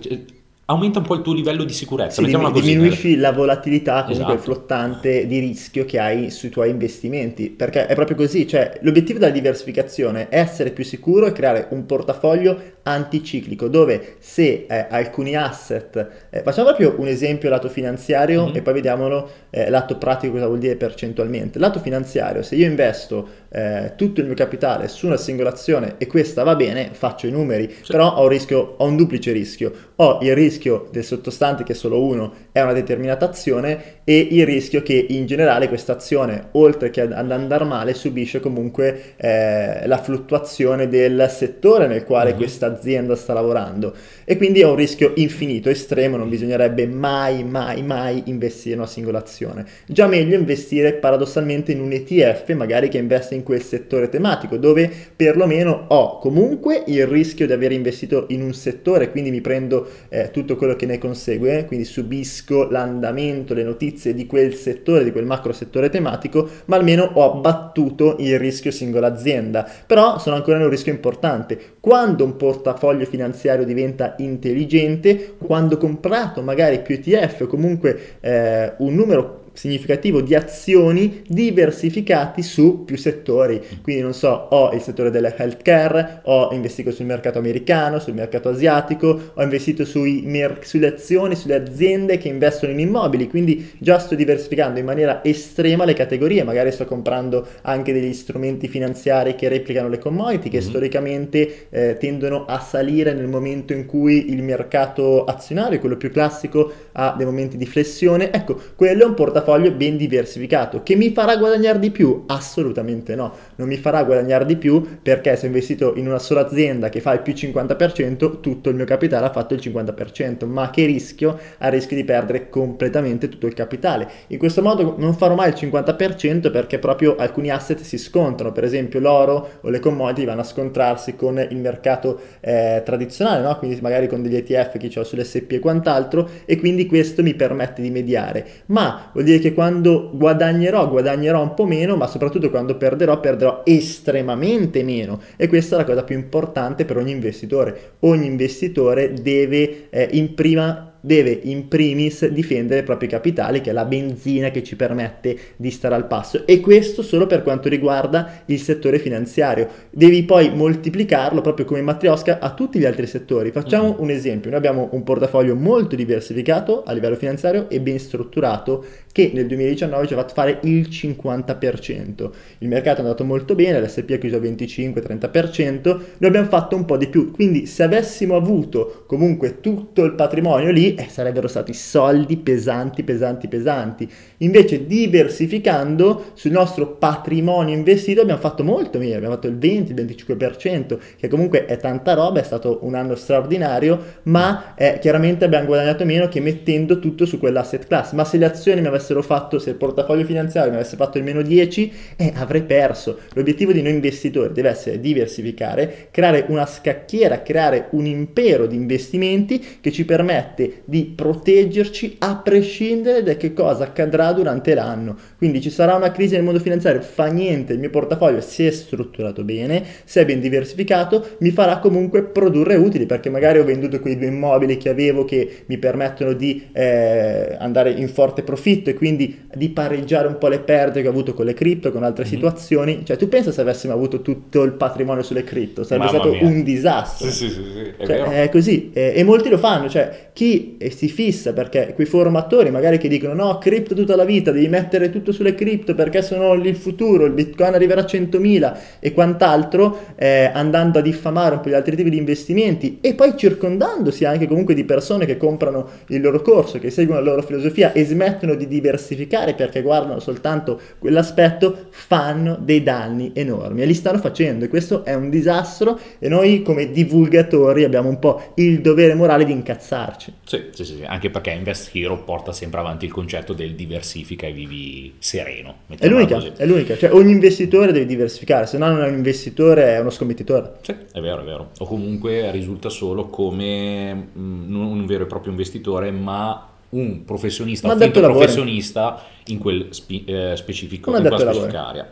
aumenta 0.70 1.00
un 1.00 1.04
po' 1.04 1.14
il 1.14 1.22
tuo 1.22 1.34
livello 1.34 1.64
di 1.64 1.72
sicurezza. 1.72 2.22
Sì, 2.22 2.30
diminuisci 2.52 3.16
la 3.16 3.32
volatilità, 3.32 4.04
comunque 4.04 4.34
esatto. 4.34 4.52
flottante 4.52 5.26
di 5.26 5.40
rischio 5.40 5.84
che 5.84 5.98
hai 5.98 6.30
sui 6.30 6.48
tuoi 6.48 6.70
investimenti, 6.70 7.50
perché 7.50 7.86
è 7.86 7.94
proprio 7.94 8.16
così, 8.16 8.46
cioè 8.46 8.78
l'obiettivo 8.82 9.18
della 9.18 9.32
diversificazione 9.32 10.28
è 10.28 10.38
essere 10.38 10.70
più 10.70 10.84
sicuro 10.84 11.26
e 11.26 11.32
creare 11.32 11.66
un 11.70 11.86
portafoglio 11.86 12.78
anticiclico 12.82 13.68
dove 13.68 14.16
se 14.20 14.66
eh, 14.68 14.86
alcuni 14.88 15.34
asset, 15.36 16.08
eh, 16.30 16.42
facciamo 16.42 16.68
proprio 16.68 16.94
un 16.98 17.08
esempio 17.08 17.50
lato 17.50 17.68
finanziario 17.68 18.46
mm-hmm. 18.46 18.56
e 18.56 18.62
poi 18.62 18.74
vediamolo 18.74 19.30
eh, 19.50 19.68
lato 19.68 19.98
pratico 19.98 20.34
cosa 20.34 20.46
vuol 20.46 20.58
dire 20.58 20.76
percentualmente. 20.76 21.58
Lato 21.58 21.80
finanziario, 21.80 22.42
se 22.42 22.54
io 22.54 22.66
investo 22.66 23.28
eh, 23.50 23.92
tutto 23.96 24.20
il 24.20 24.26
mio 24.26 24.34
capitale 24.34 24.88
su 24.88 25.06
una 25.06 25.16
singola 25.16 25.50
azione 25.50 25.94
e 25.98 26.06
questa 26.06 26.44
va 26.44 26.54
bene, 26.54 26.90
faccio 26.92 27.26
i 27.26 27.30
numeri, 27.30 27.68
sì. 27.68 27.90
però 27.90 28.14
ho 28.14 28.22
un 28.22 28.28
rischio, 28.28 28.76
ho 28.78 28.84
un 28.84 28.96
duplice 28.96 29.32
rischio, 29.32 29.72
ho 29.96 30.18
il 30.22 30.34
rischio 30.34 30.59
del 30.90 31.04
sottostante 31.04 31.64
che 31.64 31.72
è 31.72 31.74
solo 31.74 32.02
uno, 32.02 32.32
è 32.52 32.60
una 32.60 32.72
determinata 32.72 33.24
azione 33.24 34.00
e 34.04 34.28
il 34.30 34.44
rischio 34.44 34.82
che 34.82 35.06
in 35.08 35.26
generale 35.26 35.68
questa 35.68 35.92
azione, 35.92 36.48
oltre 36.52 36.90
che 36.90 37.00
ad 37.00 37.30
andare 37.30 37.64
male, 37.64 37.94
subisce 37.94 38.40
comunque 38.40 39.14
eh, 39.16 39.86
la 39.86 39.98
fluttuazione 39.98 40.88
del 40.88 41.28
settore 41.30 41.86
nel 41.86 42.04
quale 42.04 42.30
mm-hmm. 42.30 42.38
questa 42.38 42.66
azienda 42.66 43.14
sta 43.16 43.32
lavorando 43.32 43.94
e 44.24 44.36
quindi 44.36 44.60
è 44.60 44.64
un 44.64 44.76
rischio 44.76 45.12
infinito, 45.16 45.70
estremo, 45.70 46.16
non 46.16 46.28
bisognerebbe 46.28 46.86
mai, 46.86 47.42
mai, 47.44 47.82
mai 47.82 48.22
investire 48.26 48.74
in 48.74 48.80
una 48.80 48.88
singola 48.88 49.18
azione. 49.18 49.64
Già 49.86 50.06
meglio 50.06 50.36
investire 50.36 50.94
paradossalmente 50.94 51.72
in 51.72 51.80
un 51.80 51.92
ETF, 51.92 52.52
magari 52.52 52.88
che 52.88 52.98
investe 52.98 53.34
in 53.34 53.42
quel 53.42 53.62
settore 53.62 54.08
tematico, 54.08 54.56
dove 54.56 54.90
perlomeno 55.16 55.86
ho 55.88 56.18
comunque 56.18 56.82
il 56.86 57.06
rischio 57.06 57.46
di 57.46 57.52
aver 57.52 57.72
investito 57.72 58.26
in 58.28 58.42
un 58.42 58.54
settore, 58.54 59.10
quindi 59.10 59.30
mi 59.30 59.40
prendo 59.40 59.88
eh, 60.08 60.30
tutto 60.30 60.49
quello 60.56 60.76
che 60.76 60.86
ne 60.86 60.98
consegue, 60.98 61.64
quindi 61.64 61.84
subisco 61.84 62.68
l'andamento, 62.70 63.54
le 63.54 63.62
notizie 63.62 64.14
di 64.14 64.26
quel 64.26 64.54
settore, 64.54 65.04
di 65.04 65.12
quel 65.12 65.24
macro 65.26 65.52
settore 65.52 65.90
tematico, 65.90 66.48
ma 66.66 66.76
almeno 66.76 67.10
ho 67.14 67.32
abbattuto 67.32 68.16
il 68.18 68.38
rischio 68.38 68.70
singola 68.70 69.08
azienda. 69.08 69.68
Però 69.86 70.18
sono 70.18 70.36
ancora 70.36 70.58
in 70.58 70.64
un 70.64 70.70
rischio 70.70 70.92
importante. 70.92 71.58
Quando 71.80 72.24
un 72.24 72.36
portafoglio 72.36 73.04
finanziario 73.06 73.64
diventa 73.64 74.14
intelligente, 74.18 75.34
quando 75.38 75.74
ho 75.74 75.78
comprato 75.78 76.42
magari 76.42 76.80
più 76.80 76.94
ETF 76.94 77.42
o 77.42 77.46
comunque 77.46 78.16
eh, 78.20 78.74
un 78.78 78.94
numero 78.94 79.39
significativo 79.60 80.22
di 80.22 80.34
azioni 80.34 81.22
diversificati 81.28 82.40
su 82.42 82.84
più 82.86 82.96
settori. 82.96 83.60
Quindi 83.82 84.00
non 84.00 84.14
so, 84.14 84.28
ho 84.28 84.72
il 84.72 84.80
settore 84.80 85.10
della 85.10 85.36
healthcare, 85.36 86.20
ho 86.24 86.48
investito 86.52 86.90
sul 86.90 87.04
mercato 87.04 87.38
americano, 87.38 87.98
sul 87.98 88.14
mercato 88.14 88.48
asiatico, 88.48 89.32
ho 89.34 89.42
investito 89.42 89.84
mer- 90.24 90.64
sulle 90.64 90.86
azioni, 90.86 91.34
sulle 91.36 91.56
aziende 91.56 92.16
che 92.16 92.28
investono 92.28 92.72
in 92.72 92.80
immobili, 92.80 93.28
quindi 93.28 93.72
già 93.76 93.98
sto 93.98 94.14
diversificando 94.14 94.78
in 94.78 94.86
maniera 94.86 95.22
estrema 95.22 95.84
le 95.84 95.92
categorie, 95.92 96.42
magari 96.42 96.72
sto 96.72 96.86
comprando 96.86 97.46
anche 97.60 97.92
degli 97.92 98.14
strumenti 98.14 98.66
finanziari 98.66 99.34
che 99.34 99.48
replicano 99.48 99.90
le 99.90 99.98
commodity, 99.98 100.48
che 100.48 100.60
mm-hmm. 100.60 100.68
storicamente 100.68 101.66
eh, 101.68 101.96
tendono 101.98 102.46
a 102.46 102.60
salire 102.60 103.12
nel 103.12 103.28
momento 103.28 103.74
in 103.74 103.84
cui 103.84 104.32
il 104.32 104.42
mercato 104.42 105.24
azionario, 105.24 105.78
quello 105.80 105.98
più 105.98 106.10
classico, 106.10 106.72
ha 106.92 107.14
dei 107.14 107.26
momenti 107.26 107.58
di 107.58 107.66
flessione. 107.66 108.32
Ecco, 108.32 108.58
quello 108.74 109.02
è 109.02 109.06
un 109.06 109.14
portafoglio 109.14 109.48
portafoglio 109.50 109.72
ben 109.72 109.96
diversificato. 109.96 110.82
Che 110.82 110.94
mi 110.94 111.10
farà 111.10 111.36
guadagnare 111.36 111.78
di 111.78 111.90
più? 111.90 112.24
Assolutamente 112.26 113.14
no, 113.16 113.32
non 113.56 113.66
mi 113.66 113.76
farà 113.76 114.04
guadagnare 114.04 114.46
di 114.46 114.56
più 114.56 114.98
perché 115.02 115.34
se 115.36 115.44
ho 115.44 115.46
investito 115.46 115.94
in 115.96 116.06
una 116.06 116.18
sola 116.18 116.42
azienda 116.42 116.88
che 116.88 117.00
fa 117.00 117.12
il 117.12 117.20
più 117.20 117.32
50%, 117.32 118.40
tutto 118.40 118.68
il 118.68 118.76
mio 118.76 118.84
capitale 118.84 119.26
ha 119.26 119.30
fatto 119.30 119.54
il 119.54 119.60
50%, 119.60 120.46
ma 120.46 120.70
che 120.70 120.86
rischio? 120.86 121.38
A 121.58 121.68
rischio 121.68 121.96
di 121.96 122.04
perdere 122.04 122.48
completamente 122.48 123.28
tutto 123.28 123.46
il 123.46 123.54
capitale. 123.54 124.08
In 124.28 124.38
questo 124.38 124.62
modo 124.62 124.94
non 124.98 125.14
farò 125.14 125.34
mai 125.34 125.48
il 125.48 125.54
50% 125.56 126.50
perché 126.50 126.78
proprio 126.78 127.16
alcuni 127.16 127.50
asset 127.50 127.80
si 127.80 127.98
scontrano, 127.98 128.52
per 128.52 128.64
esempio 128.64 129.00
l'oro 129.00 129.58
o 129.62 129.68
le 129.68 129.80
commodity 129.80 130.24
vanno 130.24 130.42
a 130.42 130.44
scontrarsi 130.44 131.16
con 131.16 131.38
il 131.38 131.56
mercato 131.56 132.20
eh, 132.40 132.82
tradizionale, 132.84 133.42
no? 133.42 133.56
quindi 133.58 133.78
magari 133.80 134.06
con 134.06 134.22
degli 134.22 134.36
ETF 134.36 134.78
che 134.78 134.98
ho 134.98 135.04
sull'SP 135.04 135.52
e 135.52 135.58
quant'altro 135.58 136.28
e 136.44 136.58
quindi 136.58 136.86
questo 136.86 137.22
mi 137.22 137.34
permette 137.34 137.82
di 137.82 137.90
mediare. 137.90 138.46
Ma 138.66 139.10
vuol 139.12 139.24
dire 139.24 139.29
che 139.38 139.54
quando 139.54 140.10
guadagnerò, 140.12 140.88
guadagnerò 140.88 141.42
un 141.42 141.54
po' 141.54 141.66
meno, 141.66 141.96
ma 141.96 142.06
soprattutto 142.06 142.50
quando 142.50 142.76
perderò, 142.76 143.20
perderò 143.20 143.62
estremamente 143.64 144.82
meno. 144.82 145.20
E 145.36 145.48
questa 145.48 145.76
è 145.76 145.78
la 145.78 145.84
cosa 145.84 146.02
più 146.02 146.16
importante 146.16 146.84
per 146.84 146.96
ogni 146.96 147.12
investitore. 147.12 147.92
Ogni 148.00 148.26
investitore 148.26 149.12
deve 149.12 149.88
eh, 149.90 150.08
in 150.12 150.34
prima 150.34 150.89
deve 151.00 151.38
in 151.42 151.68
primis 151.68 152.26
difendere 152.28 152.80
i 152.80 152.84
propri 152.84 153.06
capitali, 153.06 153.60
che 153.60 153.70
è 153.70 153.72
la 153.72 153.84
benzina 153.84 154.50
che 154.50 154.62
ci 154.62 154.76
permette 154.76 155.36
di 155.56 155.70
stare 155.70 155.94
al 155.94 156.06
passo. 156.06 156.46
E 156.46 156.60
questo 156.60 157.02
solo 157.02 157.26
per 157.26 157.42
quanto 157.42 157.68
riguarda 157.68 158.42
il 158.46 158.58
settore 158.58 158.98
finanziario. 158.98 159.68
Devi 159.90 160.22
poi 160.24 160.54
moltiplicarlo 160.54 161.40
proprio 161.40 161.64
come 161.64 161.82
matriosca 161.82 162.38
a 162.40 162.52
tutti 162.54 162.78
gli 162.78 162.84
altri 162.84 163.06
settori. 163.06 163.50
Facciamo 163.50 163.90
mm-hmm. 163.90 164.00
un 164.00 164.10
esempio: 164.10 164.50
noi 164.50 164.58
abbiamo 164.58 164.88
un 164.92 165.02
portafoglio 165.02 165.54
molto 165.54 165.96
diversificato 165.96 166.82
a 166.82 166.92
livello 166.92 167.16
finanziario 167.16 167.68
e 167.68 167.80
ben 167.80 167.98
strutturato 167.98 168.84
che 169.12 169.30
nel 169.34 169.46
2019 169.46 170.06
ci 170.06 170.12
ha 170.12 170.16
fatto 170.16 170.34
fare 170.34 170.58
il 170.62 170.88
50%. 170.88 172.30
Il 172.58 172.68
mercato 172.68 172.98
è 172.98 173.02
andato 173.02 173.24
molto 173.24 173.54
bene, 173.54 173.80
l'SP 173.80 174.10
ha 174.12 174.16
chiuso 174.16 174.36
al 174.36 174.42
25-30%, 174.42 175.82
noi 175.82 176.28
abbiamo 176.28 176.48
fatto 176.48 176.76
un 176.76 176.84
po' 176.84 176.96
di 176.96 177.08
più. 177.08 177.30
Quindi 177.30 177.66
se 177.66 177.82
avessimo 177.82 178.36
avuto 178.36 179.04
comunque 179.06 179.60
tutto 179.60 180.04
il 180.04 180.14
patrimonio 180.14 180.70
lì, 180.70 180.89
eh, 180.94 181.08
sarebbero 181.08 181.48
stati 181.48 181.72
soldi 181.72 182.36
pesanti, 182.36 183.02
pesanti, 183.02 183.48
pesanti. 183.48 184.10
Invece 184.38 184.86
diversificando 184.86 186.32
sul 186.34 186.52
nostro 186.52 186.96
patrimonio 186.96 187.74
investito 187.74 188.20
abbiamo 188.20 188.40
fatto 188.40 188.64
molto 188.64 188.98
meglio, 188.98 189.16
abbiamo 189.16 189.34
fatto 189.34 189.48
il 189.48 189.58
20, 189.58 189.92
il 189.92 190.04
25%, 190.04 190.98
che 191.16 191.28
comunque 191.28 191.66
è 191.66 191.76
tanta 191.76 192.14
roba, 192.14 192.40
è 192.40 192.44
stato 192.44 192.80
un 192.82 192.94
anno 192.94 193.14
straordinario, 193.14 194.18
ma 194.24 194.74
eh, 194.74 194.98
chiaramente 195.00 195.44
abbiamo 195.44 195.66
guadagnato 195.66 196.04
meno 196.04 196.28
che 196.28 196.40
mettendo 196.40 196.98
tutto 196.98 197.26
su 197.26 197.38
quell'asset 197.38 197.86
class. 197.86 198.12
Ma 198.12 198.24
se 198.24 198.38
le 198.38 198.46
azioni 198.46 198.80
mi 198.80 198.86
avessero 198.86 199.22
fatto, 199.22 199.58
se 199.58 199.70
il 199.70 199.76
portafoglio 199.76 200.24
finanziario 200.24 200.70
mi 200.70 200.76
avesse 200.76 200.96
fatto 200.96 201.18
il 201.18 201.24
meno 201.24 201.42
10, 201.42 201.92
eh, 202.16 202.32
avrei 202.36 202.62
perso. 202.62 203.18
L'obiettivo 203.34 203.72
di 203.72 203.82
noi 203.82 203.92
investitori 203.92 204.52
deve 204.52 204.70
essere 204.70 205.00
diversificare, 205.00 206.08
creare 206.10 206.44
una 206.48 206.66
scacchiera, 206.66 207.42
creare 207.42 207.88
un 207.90 208.06
impero 208.06 208.66
di 208.66 208.76
investimenti 208.76 209.78
che 209.80 209.92
ci 209.92 210.04
permette 210.04 210.79
di 210.90 211.04
proteggerci 211.04 212.16
a 212.18 212.34
prescindere 212.38 213.22
da 213.22 213.34
che 213.36 213.52
cosa 213.52 213.84
accadrà 213.84 214.32
durante 214.32 214.74
l'anno. 214.74 215.16
Quindi 215.40 215.62
ci 215.62 215.70
sarà 215.70 215.94
una 215.94 216.12
crisi 216.12 216.34
nel 216.34 216.42
mondo 216.42 216.60
finanziario, 216.60 217.00
fa 217.00 217.24
niente, 217.24 217.72
il 217.72 217.78
mio 217.78 217.88
portafoglio 217.88 218.42
si 218.42 218.66
è 218.66 218.70
strutturato 218.70 219.42
bene, 219.42 219.82
se 220.04 220.20
è 220.20 220.26
ben 220.26 220.38
diversificato, 220.38 221.36
mi 221.38 221.50
farà 221.50 221.78
comunque 221.78 222.24
produrre 222.24 222.74
utili 222.74 223.06
perché 223.06 223.30
magari 223.30 223.58
ho 223.58 223.64
venduto 223.64 224.00
quei 224.00 224.18
due 224.18 224.26
immobili 224.26 224.76
che 224.76 224.90
avevo 224.90 225.24
che 225.24 225.62
mi 225.64 225.78
permettono 225.78 226.34
di 226.34 226.68
eh, 226.74 227.56
andare 227.58 227.90
in 227.92 228.10
forte 228.10 228.42
profitto 228.42 228.90
e 228.90 228.92
quindi 228.92 229.46
di 229.54 229.70
pareggiare 229.70 230.28
un 230.28 230.36
po' 230.36 230.48
le 230.48 230.58
perdite 230.60 231.00
che 231.00 231.08
ho 231.08 231.10
avuto 231.10 231.32
con 231.32 231.46
le 231.46 231.54
cripto, 231.54 231.90
con 231.90 232.02
altre 232.02 232.24
mm-hmm. 232.24 232.32
situazioni. 232.34 233.00
Cioè, 233.06 233.16
tu 233.16 233.26
pensa 233.28 233.50
se 233.50 233.62
avessimo 233.62 233.94
avuto 233.94 234.20
tutto 234.20 234.62
il 234.62 234.72
patrimonio 234.72 235.22
sulle 235.22 235.42
cripto, 235.42 235.84
sarebbe 235.84 236.04
Mamma 236.04 236.18
stato 236.18 236.34
mia. 236.34 236.44
un 236.44 236.62
disastro. 236.62 237.30
Sì, 237.30 237.48
sì, 237.48 237.54
sì, 237.54 237.62
sì. 237.62 237.92
È, 237.96 238.04
cioè, 238.04 238.42
è 238.42 238.48
così. 238.50 238.90
E, 238.92 239.14
e, 239.16 239.24
molti 239.24 239.48
lo 239.48 239.56
fanno, 239.56 239.88
cioè 239.88 240.28
chi 240.34 240.76
si 240.90 241.08
fissa 241.08 241.54
perché 241.54 241.92
quei 241.94 242.06
formatori 242.06 242.70
magari 242.70 242.98
che 242.98 243.08
dicono 243.08 243.32
no, 243.32 243.56
cripto 243.56 243.94
tutta 243.94 244.16
la 244.16 244.24
vita, 244.24 244.50
devi 244.50 244.68
mettere 244.68 245.08
tutto 245.08 245.29
sulle 245.32 245.54
cripto 245.54 245.94
perché 245.94 246.22
sono 246.22 246.54
il 246.54 246.76
futuro, 246.76 247.24
il 247.24 247.32
bitcoin 247.32 247.74
arriverà 247.74 248.02
a 248.02 248.04
100.000 248.04 248.76
e 249.00 249.12
quant'altro, 249.12 249.98
eh, 250.16 250.50
andando 250.52 250.98
a 250.98 251.02
diffamare 251.02 251.56
un 251.56 251.60
po' 251.60 251.68
gli 251.68 251.74
altri 251.74 251.96
tipi 251.96 252.10
di 252.10 252.18
investimenti 252.18 252.98
e 253.00 253.14
poi 253.14 253.36
circondandosi 253.36 254.24
anche 254.24 254.46
comunque 254.46 254.74
di 254.74 254.84
persone 254.84 255.26
che 255.26 255.36
comprano 255.36 255.88
il 256.08 256.20
loro 256.20 256.42
corso, 256.42 256.78
che 256.78 256.90
seguono 256.90 257.20
la 257.20 257.30
loro 257.30 257.42
filosofia 257.42 257.92
e 257.92 258.04
smettono 258.04 258.54
di 258.54 258.66
diversificare 258.66 259.54
perché 259.54 259.82
guardano 259.82 260.20
soltanto 260.20 260.80
quell'aspetto, 260.98 261.86
fanno 261.90 262.58
dei 262.60 262.82
danni 262.82 263.32
enormi 263.34 263.82
e 263.82 263.86
li 263.86 263.94
stanno 263.94 264.18
facendo 264.18 264.64
e 264.64 264.68
questo 264.68 265.04
è 265.04 265.14
un 265.14 265.30
disastro 265.30 265.98
e 266.18 266.28
noi 266.28 266.62
come 266.62 266.90
divulgatori 266.90 267.84
abbiamo 267.84 268.08
un 268.08 268.18
po' 268.18 268.52
il 268.54 268.80
dovere 268.80 269.14
morale 269.14 269.44
di 269.44 269.52
incazzarci. 269.52 270.34
Sì, 270.44 270.64
sì, 270.72 270.84
sì, 270.84 271.02
anche 271.04 271.30
perché 271.30 271.50
Invest 271.50 271.94
Hero 271.94 272.22
porta 272.22 272.52
sempre 272.52 272.80
avanti 272.80 273.04
il 273.04 273.12
concetto 273.12 273.52
del 273.52 273.74
diversifica 273.74 274.46
e 274.46 274.52
vivi 274.52 275.14
sereno. 275.20 275.80
È 275.98 276.08
l'unica, 276.08 276.36
così. 276.36 276.52
è 276.56 276.64
l'unica, 276.64 276.96
cioè 276.96 277.12
ogni 277.12 277.30
investitore 277.32 277.92
deve 277.92 278.06
diversificare, 278.06 278.66
se 278.66 278.78
no 278.78 278.88
non 278.90 279.04
è 279.04 279.08
un 279.08 279.16
investitore, 279.16 279.94
è 279.94 280.00
uno 280.00 280.08
scommettitore. 280.08 280.76
Sì, 280.80 280.92
è 281.12 281.20
vero, 281.20 281.42
è 281.42 281.44
vero. 281.44 281.70
O 281.78 281.84
comunque 281.84 282.50
risulta 282.50 282.88
solo 282.88 283.28
come 283.28 284.30
non 284.32 284.86
un 284.86 285.04
vero 285.04 285.24
e 285.24 285.26
proprio 285.26 285.50
investitore, 285.52 286.10
ma 286.10 286.68
un 286.90 287.24
professionista, 287.24 287.92
un 287.92 288.00
finto 288.00 288.20
professionista 288.20 289.22
in 289.46 289.58
quel 289.58 289.88
spi- 289.90 290.24
eh, 290.24 290.54
specifico, 290.56 291.14
in 291.14 291.20
quella 291.20 291.38
specifica 291.38 291.86
area. 291.86 292.08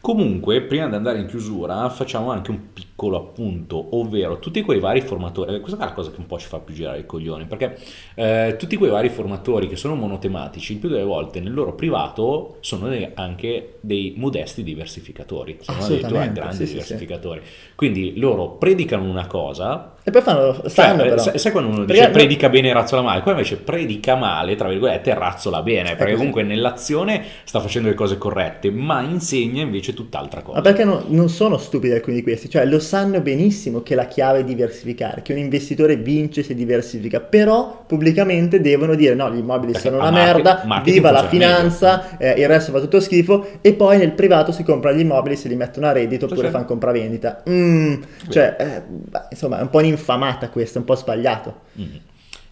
Comunque, 0.00 0.62
prima 0.62 0.88
di 0.88 0.94
andare 0.94 1.18
in 1.18 1.26
chiusura, 1.26 1.86
facciamo 1.90 2.30
anche 2.30 2.50
un 2.50 2.72
piccolo 2.72 3.18
appunto, 3.18 3.96
ovvero 3.96 4.38
tutti 4.38 4.62
quei 4.62 4.80
vari 4.80 5.02
formatori, 5.02 5.54
eh, 5.54 5.60
questa 5.60 5.76
è 5.78 5.84
la 5.84 5.92
cosa 5.92 6.10
che 6.10 6.18
un 6.18 6.26
po' 6.26 6.38
ci 6.38 6.46
fa 6.46 6.58
più 6.58 6.72
girare 6.72 7.00
i 7.00 7.06
coglioni, 7.06 7.44
perché 7.44 7.78
eh, 8.14 8.56
tutti 8.58 8.76
quei 8.76 8.90
vari 8.90 9.10
formatori 9.10 9.68
che 9.68 9.76
sono 9.76 9.94
monotematici, 9.94 10.72
il 10.72 10.78
più 10.78 10.88
delle 10.88 11.04
volte 11.04 11.40
nel 11.40 11.52
loro 11.52 11.74
privato 11.74 12.56
sono 12.60 12.90
anche 13.14 13.76
dei 13.80 14.14
modesti 14.16 14.62
diversificatori, 14.62 15.58
sono 15.60 15.84
addirittura 15.84 16.26
grandi 16.28 16.66
sì, 16.66 16.72
diversificatori. 16.72 17.40
Sì, 17.44 17.46
sì. 17.46 17.74
Quindi 17.74 18.18
loro 18.18 18.52
predicano 18.52 19.04
una 19.04 19.26
cosa 19.26 19.96
e 20.02 20.10
poi 20.10 20.22
fanno, 20.22 20.68
stanno 20.68 21.02
cioè, 21.02 21.08
però. 21.08 21.36
Sai 21.36 21.52
quando 21.52 21.70
uno 21.70 21.84
dice 21.84 21.98
perché 21.98 22.12
predica 22.12 22.48
bene 22.48 22.68
e 22.68 22.72
razzola 22.72 23.02
male? 23.02 23.20
Qua 23.20 23.32
invece 23.32 23.56
predica 23.56 24.14
male, 24.14 24.56
tra 24.56 24.68
virgolette, 24.68 25.10
e 25.10 25.14
razzola 25.14 25.62
bene, 25.62 25.96
perché 25.96 26.14
comunque 26.14 26.42
nell'azione 26.42 27.22
sta 27.44 27.60
facendo 27.60 27.88
le 27.88 27.94
cose 27.94 28.16
corrette, 28.16 28.70
ma 28.70 29.02
insegna 29.02 29.62
invece 29.62 29.92
tutt'altra 29.92 30.42
cosa. 30.42 30.58
Ma 30.58 30.62
perché 30.62 30.84
no, 30.84 31.04
non 31.08 31.28
sono 31.28 31.58
stupidi 31.58 31.92
alcuni 31.92 32.16
di 32.16 32.22
questi, 32.22 32.48
cioè 32.48 32.64
lo 32.64 32.78
sanno 32.78 33.20
benissimo 33.20 33.82
che 33.82 33.94
la 33.94 34.06
chiave 34.06 34.40
è 34.40 34.44
diversificare, 34.44 35.22
che 35.22 35.32
un 35.32 35.38
investitore 35.38 35.96
vince 35.96 36.42
se 36.42 36.54
diversifica, 36.54 37.20
però 37.20 37.84
pubblicamente 37.86 38.60
devono 38.60 38.94
dire 38.94 39.14
no, 39.14 39.30
gli 39.30 39.38
immobili 39.38 39.72
perché 39.72 39.88
sono 39.88 40.00
una 40.00 40.10
merda, 40.10 40.62
viva 40.82 41.10
la 41.10 41.28
finanza, 41.28 42.16
eh, 42.16 42.40
il 42.40 42.48
resto 42.48 42.72
va 42.72 42.80
tutto 42.80 43.00
schifo, 43.00 43.46
e 43.60 43.74
poi 43.74 43.98
nel 43.98 44.12
privato 44.12 44.52
si 44.52 44.62
comprano 44.62 44.96
gli 44.96 45.00
immobili, 45.00 45.36
se 45.36 45.48
li 45.48 45.56
mettono 45.56 45.86
a 45.86 45.92
reddito 45.92 46.24
oppure 46.24 46.46
sì. 46.46 46.52
fanno 46.52 46.64
compravendita. 46.64 47.42
Mm, 47.48 47.94
cioè, 48.30 48.56
eh, 48.58 48.82
insomma, 49.30 49.58
è 49.58 49.62
un 49.62 49.68
po' 49.70 49.80
infamata 49.90 50.48
questa, 50.48 50.78
un 50.78 50.84
po' 50.84 50.94
sbagliato. 50.94 51.60
Mm. 51.80 51.96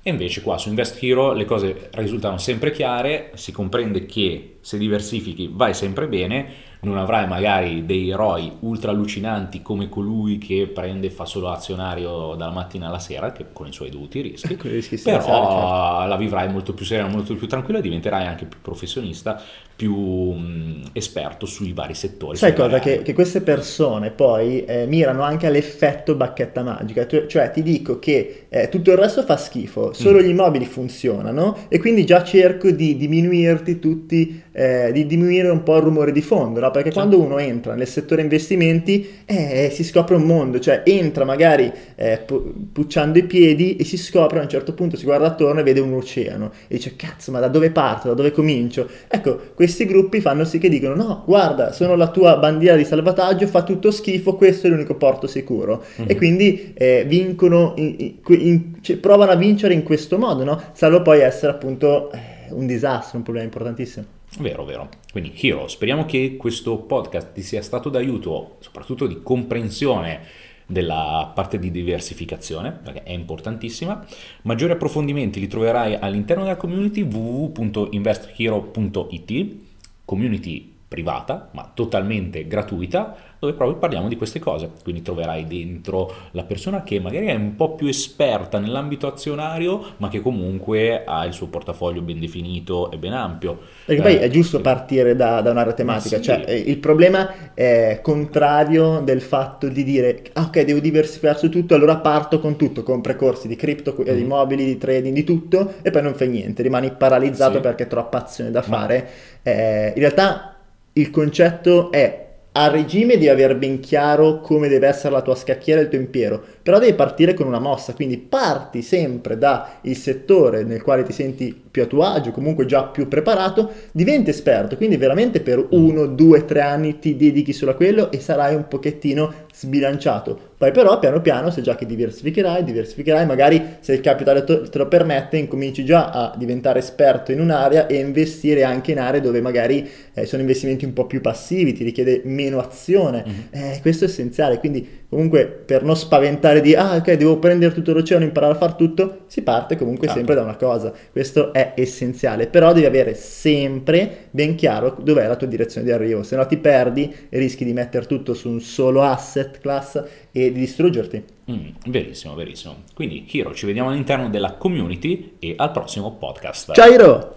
E 0.02 0.10
invece 0.10 0.42
qua 0.42 0.56
su 0.56 0.68
Invest 0.68 1.02
Hero 1.02 1.32
le 1.32 1.44
cose 1.44 1.90
risultano 1.92 2.38
sempre 2.38 2.70
chiare, 2.70 3.32
si 3.34 3.52
comprende 3.52 4.06
che 4.06 4.58
se 4.60 4.78
diversifichi 4.78 5.50
vai 5.52 5.74
sempre 5.74 6.06
bene, 6.06 6.46
non 6.80 6.96
avrai 6.96 7.26
magari 7.26 7.84
dei 7.84 8.08
eroi 8.10 8.52
ultra 8.60 8.92
allucinanti 8.92 9.60
come 9.60 9.88
colui 9.88 10.38
che 10.38 10.70
prende 10.72 11.08
e 11.08 11.10
fa 11.10 11.24
solo 11.24 11.48
azionario 11.50 12.34
dalla 12.36 12.52
mattina 12.52 12.86
alla 12.86 13.00
sera, 13.00 13.32
che 13.32 13.46
con 13.52 13.66
i 13.66 13.72
suoi 13.72 13.90
dovuti 13.90 14.20
rischi, 14.20 14.56
rischi 14.62 14.96
però 14.98 15.20
certo. 15.20 16.06
la 16.06 16.16
vivrai 16.16 16.48
molto 16.48 16.72
più 16.72 16.84
serena, 16.84 17.08
molto 17.08 17.34
più 17.34 17.48
tranquilla 17.48 17.80
diventerai 17.80 18.26
anche 18.26 18.46
più 18.46 18.60
professionista, 18.62 19.42
più 19.74 19.94
mh, 19.94 20.77
esperto 20.98 21.46
sui 21.46 21.72
vari 21.72 21.94
settori. 21.94 22.36
Sai 22.36 22.54
cosa? 22.54 22.78
Che, 22.78 23.02
che, 23.02 23.12
queste 23.12 23.40
persone 23.40 24.10
poi 24.10 24.64
eh, 24.64 24.86
mirano 24.86 25.22
anche 25.22 25.46
all'effetto 25.46 26.14
bacchetta 26.14 26.62
magica, 26.62 27.06
cioè 27.06 27.50
ti 27.50 27.62
dico 27.62 27.98
che 27.98 28.46
eh, 28.48 28.68
tutto 28.68 28.90
il 28.90 28.98
resto 28.98 29.22
fa 29.22 29.36
schifo, 29.36 29.92
solo 29.92 30.18
mm. 30.18 30.22
gli 30.22 30.28
immobili 30.28 30.66
funzionano 30.66 31.56
e 31.68 31.78
quindi 31.78 32.04
già 32.04 32.22
cerco 32.22 32.70
di 32.70 32.96
diminuirti 32.96 33.78
tutti, 33.78 34.42
eh, 34.58 34.90
di 34.92 35.06
diminuire 35.06 35.48
un 35.50 35.62
po' 35.62 35.76
il 35.76 35.82
rumore 35.84 36.10
di 36.10 36.20
fondo, 36.20 36.58
no? 36.58 36.72
perché 36.72 36.90
quando 36.90 37.20
uno 37.20 37.38
entra 37.38 37.76
nel 37.76 37.86
settore 37.86 38.22
investimenti 38.22 39.20
eh, 39.24 39.70
si 39.72 39.84
scopre 39.84 40.16
un 40.16 40.24
mondo, 40.24 40.58
cioè 40.58 40.82
entra 40.84 41.24
magari 41.24 41.72
eh, 41.94 42.20
pu- 42.26 42.72
pucciando 42.72 43.18
i 43.18 43.22
piedi 43.22 43.76
e 43.76 43.84
si 43.84 43.96
scopre 43.96 44.40
a 44.40 44.42
un 44.42 44.48
certo 44.48 44.74
punto, 44.74 44.96
si 44.96 45.04
guarda 45.04 45.26
attorno 45.28 45.60
e 45.60 45.62
vede 45.62 45.78
un 45.78 45.92
oceano 45.92 46.50
e 46.66 46.74
dice 46.74 46.96
cazzo 46.96 47.30
ma 47.30 47.38
da 47.38 47.46
dove 47.46 47.70
parto, 47.70 48.08
da 48.08 48.14
dove 48.14 48.32
comincio? 48.32 48.88
Ecco, 49.06 49.38
questi 49.54 49.86
gruppi 49.86 50.20
fanno 50.20 50.44
sì 50.44 50.58
che 50.58 50.68
dicono 50.68 50.96
no 50.96 51.22
guarda 51.24 51.70
sono 51.70 51.94
la 51.94 52.08
tua 52.08 52.36
bandiera 52.38 52.76
di 52.76 52.84
salvataggio, 52.84 53.46
fa 53.46 53.62
tutto 53.62 53.92
schifo, 53.92 54.34
questo 54.34 54.66
è 54.66 54.70
l'unico 54.70 54.96
porto 54.96 55.28
sicuro 55.28 55.84
mm-hmm. 56.00 56.10
e 56.10 56.16
quindi 56.16 56.72
eh, 56.74 57.04
vincono, 57.06 57.74
in, 57.76 57.94
in, 57.96 58.14
in, 58.26 58.72
cioè, 58.80 58.96
provano 58.96 59.30
a 59.30 59.36
vincere 59.36 59.72
in 59.72 59.84
questo 59.84 60.18
modo, 60.18 60.42
no? 60.42 60.60
salvo 60.72 61.02
poi 61.02 61.20
essere 61.20 61.52
appunto 61.52 62.10
eh, 62.10 62.50
un 62.50 62.66
disastro, 62.66 63.18
un 63.18 63.22
problema 63.22 63.46
importantissimo. 63.46 64.17
Vero, 64.38 64.64
vero. 64.64 64.88
Quindi 65.10 65.32
Hero, 65.40 65.66
speriamo 65.66 66.04
che 66.04 66.36
questo 66.36 66.78
podcast 66.78 67.32
ti 67.32 67.42
sia 67.42 67.60
stato 67.60 67.88
d'aiuto, 67.88 68.58
soprattutto 68.60 69.06
di 69.06 69.20
comprensione 69.22 70.20
della 70.64 71.32
parte 71.34 71.58
di 71.58 71.70
diversificazione, 71.70 72.70
perché 72.70 73.02
è 73.02 73.12
importantissima. 73.12 74.06
Maggiori 74.42 74.72
approfondimenti 74.72 75.40
li 75.40 75.48
troverai 75.48 75.94
all'interno 75.94 76.44
della 76.44 76.56
community 76.56 77.02
www.investhero.it, 77.02 79.56
community 80.04 80.76
privata, 80.88 81.50
ma 81.52 81.70
totalmente 81.74 82.46
gratuita, 82.46 83.14
dove 83.38 83.52
proprio 83.52 83.76
parliamo 83.76 84.08
di 84.08 84.16
queste 84.16 84.38
cose. 84.38 84.70
Quindi 84.82 85.02
troverai 85.02 85.46
dentro 85.46 86.12
la 86.32 86.44
persona 86.44 86.82
che 86.82 86.98
magari 86.98 87.26
è 87.26 87.34
un 87.34 87.54
po' 87.56 87.74
più 87.74 87.86
esperta 87.86 88.58
nell'ambito 88.58 89.06
azionario, 89.06 89.94
ma 89.98 90.08
che 90.08 90.20
comunque 90.20 91.04
ha 91.04 91.26
il 91.26 91.34
suo 91.34 91.48
portafoglio 91.48 92.00
ben 92.00 92.18
definito 92.18 92.90
e 92.90 92.96
ben 92.96 93.12
ampio. 93.12 93.58
Perché 93.84 94.00
eh, 94.00 94.04
poi 94.04 94.16
è 94.16 94.30
giusto 94.30 94.60
partire 94.60 95.14
da, 95.14 95.42
da 95.42 95.50
un'area 95.50 95.74
tematica, 95.74 96.16
sì. 96.16 96.22
cioè 96.22 96.44
eh, 96.46 96.56
il 96.56 96.78
problema 96.78 97.52
è 97.52 98.00
contrario 98.02 99.00
del 99.00 99.20
fatto 99.20 99.68
di 99.68 99.84
dire 99.84 100.22
ah, 100.32 100.44
ok 100.44 100.62
devo 100.62 100.80
diversificare 100.80 101.38
su 101.38 101.50
tutto, 101.50 101.74
allora 101.74 101.96
parto 101.98 102.40
con 102.40 102.56
tutto, 102.56 102.82
compri 102.82 103.14
corsi 103.14 103.46
di 103.46 103.56
cripto, 103.56 103.94
mm. 104.00 104.04
di 104.04 104.24
mobili, 104.24 104.64
di 104.64 104.78
trading, 104.78 105.14
di 105.14 105.24
tutto 105.24 105.74
e 105.82 105.90
poi 105.90 106.02
non 106.02 106.14
fai 106.14 106.28
niente, 106.28 106.62
rimani 106.62 106.92
paralizzato 106.92 107.56
sì. 107.56 107.60
perché 107.60 107.82
hai 107.82 107.88
troppa 107.90 108.22
azione 108.22 108.50
da 108.50 108.62
fare. 108.62 109.08
Ma... 109.42 109.50
Eh, 109.50 109.92
in 109.94 110.00
realtà 110.00 110.57
il 110.98 111.10
concetto 111.10 111.92
è 111.92 112.26
a 112.50 112.68
regime 112.68 113.12
devi 113.14 113.28
aver 113.28 113.56
ben 113.56 113.78
chiaro 113.78 114.40
come 114.40 114.66
deve 114.66 114.88
essere 114.88 115.12
la 115.12 115.22
tua 115.22 115.36
scacchiera 115.36 115.78
e 115.78 115.84
il 115.84 115.88
tuo 115.90 115.98
impero, 115.98 116.42
però 116.60 116.80
devi 116.80 116.94
partire 116.94 117.32
con 117.32 117.46
una 117.46 117.60
mossa, 117.60 117.94
quindi 117.94 118.18
parti 118.18 118.82
sempre 118.82 119.38
dal 119.38 119.64
settore 119.92 120.64
nel 120.64 120.82
quale 120.82 121.04
ti 121.04 121.12
senti 121.12 121.54
più 121.70 121.82
a 121.82 121.86
tuo 121.86 122.02
agio, 122.02 122.32
comunque 122.32 122.66
già 122.66 122.82
più 122.86 123.06
preparato, 123.06 123.70
diventi 123.92 124.30
esperto, 124.30 124.76
quindi 124.76 124.96
veramente 124.96 125.40
per 125.40 125.64
uno, 125.70 126.06
due, 126.06 126.44
tre 126.46 126.62
anni 126.62 126.98
ti 126.98 127.16
dedichi 127.16 127.52
solo 127.52 127.70
a 127.70 127.74
quello 127.74 128.10
e 128.10 128.18
sarai 128.18 128.56
un 128.56 128.66
pochettino 128.66 129.32
sbilanciato 129.54 130.47
Poi 130.58 130.72
però 130.72 130.98
piano 130.98 131.20
piano, 131.20 131.50
se 131.50 131.62
già 131.62 131.76
che 131.76 131.86
diversificherai, 131.86 132.64
diversificherai, 132.64 133.24
magari 133.26 133.76
se 133.78 133.92
il 133.92 134.00
capitale 134.00 134.42
te 134.42 134.68
lo 134.72 134.88
permette, 134.88 135.36
incominci 135.36 135.84
già 135.84 136.10
a 136.10 136.34
diventare 136.36 136.80
esperto 136.80 137.30
in 137.30 137.40
un'area 137.40 137.86
e 137.86 137.94
investire 138.00 138.64
anche 138.64 138.90
in 138.90 138.98
aree 138.98 139.20
dove 139.20 139.40
magari 139.40 139.88
eh, 140.12 140.26
sono 140.26 140.42
investimenti 140.42 140.84
un 140.84 140.94
po' 140.94 141.06
più 141.06 141.20
passivi, 141.20 141.74
ti 141.74 141.84
richiede 141.84 142.22
meno 142.24 142.58
azione. 142.58 143.24
Mm-hmm. 143.24 143.38
Eh, 143.50 143.78
questo 143.82 144.04
è 144.04 144.08
essenziale, 144.08 144.58
quindi 144.58 145.06
comunque 145.08 145.46
per 145.46 145.84
non 145.84 145.96
spaventare 145.96 146.60
di 146.60 146.74
ah 146.74 146.96
ok 146.96 147.12
devo 147.12 147.38
prendere 147.38 147.72
tutto 147.72 147.92
l'oceano, 147.92 148.24
imparare 148.24 148.54
a 148.54 148.56
fare 148.56 148.74
tutto, 148.76 149.20
si 149.28 149.42
parte 149.42 149.76
comunque 149.76 150.08
certo. 150.08 150.16
sempre 150.16 150.34
da 150.34 150.42
una 150.42 150.56
cosa. 150.56 150.92
Questo 151.12 151.52
è 151.52 151.74
essenziale, 151.76 152.48
però 152.48 152.72
devi 152.72 152.86
avere 152.86 153.14
sempre 153.14 154.26
ben 154.32 154.56
chiaro 154.56 154.96
dov'è 155.00 155.28
la 155.28 155.36
tua 155.36 155.46
direzione 155.46 155.86
di 155.86 155.92
arrivo, 155.92 156.24
se 156.24 156.34
no 156.34 156.44
ti 156.46 156.56
perdi 156.56 157.14
e 157.28 157.38
rischi 157.38 157.64
di 157.64 157.72
mettere 157.72 158.06
tutto 158.06 158.34
su 158.34 158.48
un 158.48 158.60
solo 158.60 159.02
asset 159.02 159.60
class 159.60 160.02
e 160.32 160.47
di 160.52 160.60
distruggerti. 160.60 161.24
Mm, 161.50 161.68
verissimo, 161.86 162.34
verissimo. 162.34 162.82
Quindi 162.94 163.26
Hiro, 163.30 163.54
ci 163.54 163.66
vediamo 163.66 163.90
all'interno 163.90 164.28
della 164.28 164.52
community 164.54 165.36
e 165.38 165.54
al 165.56 165.70
prossimo 165.70 166.12
podcast. 166.12 166.72
Ciao 166.72 166.90
Hiro! 166.90 167.36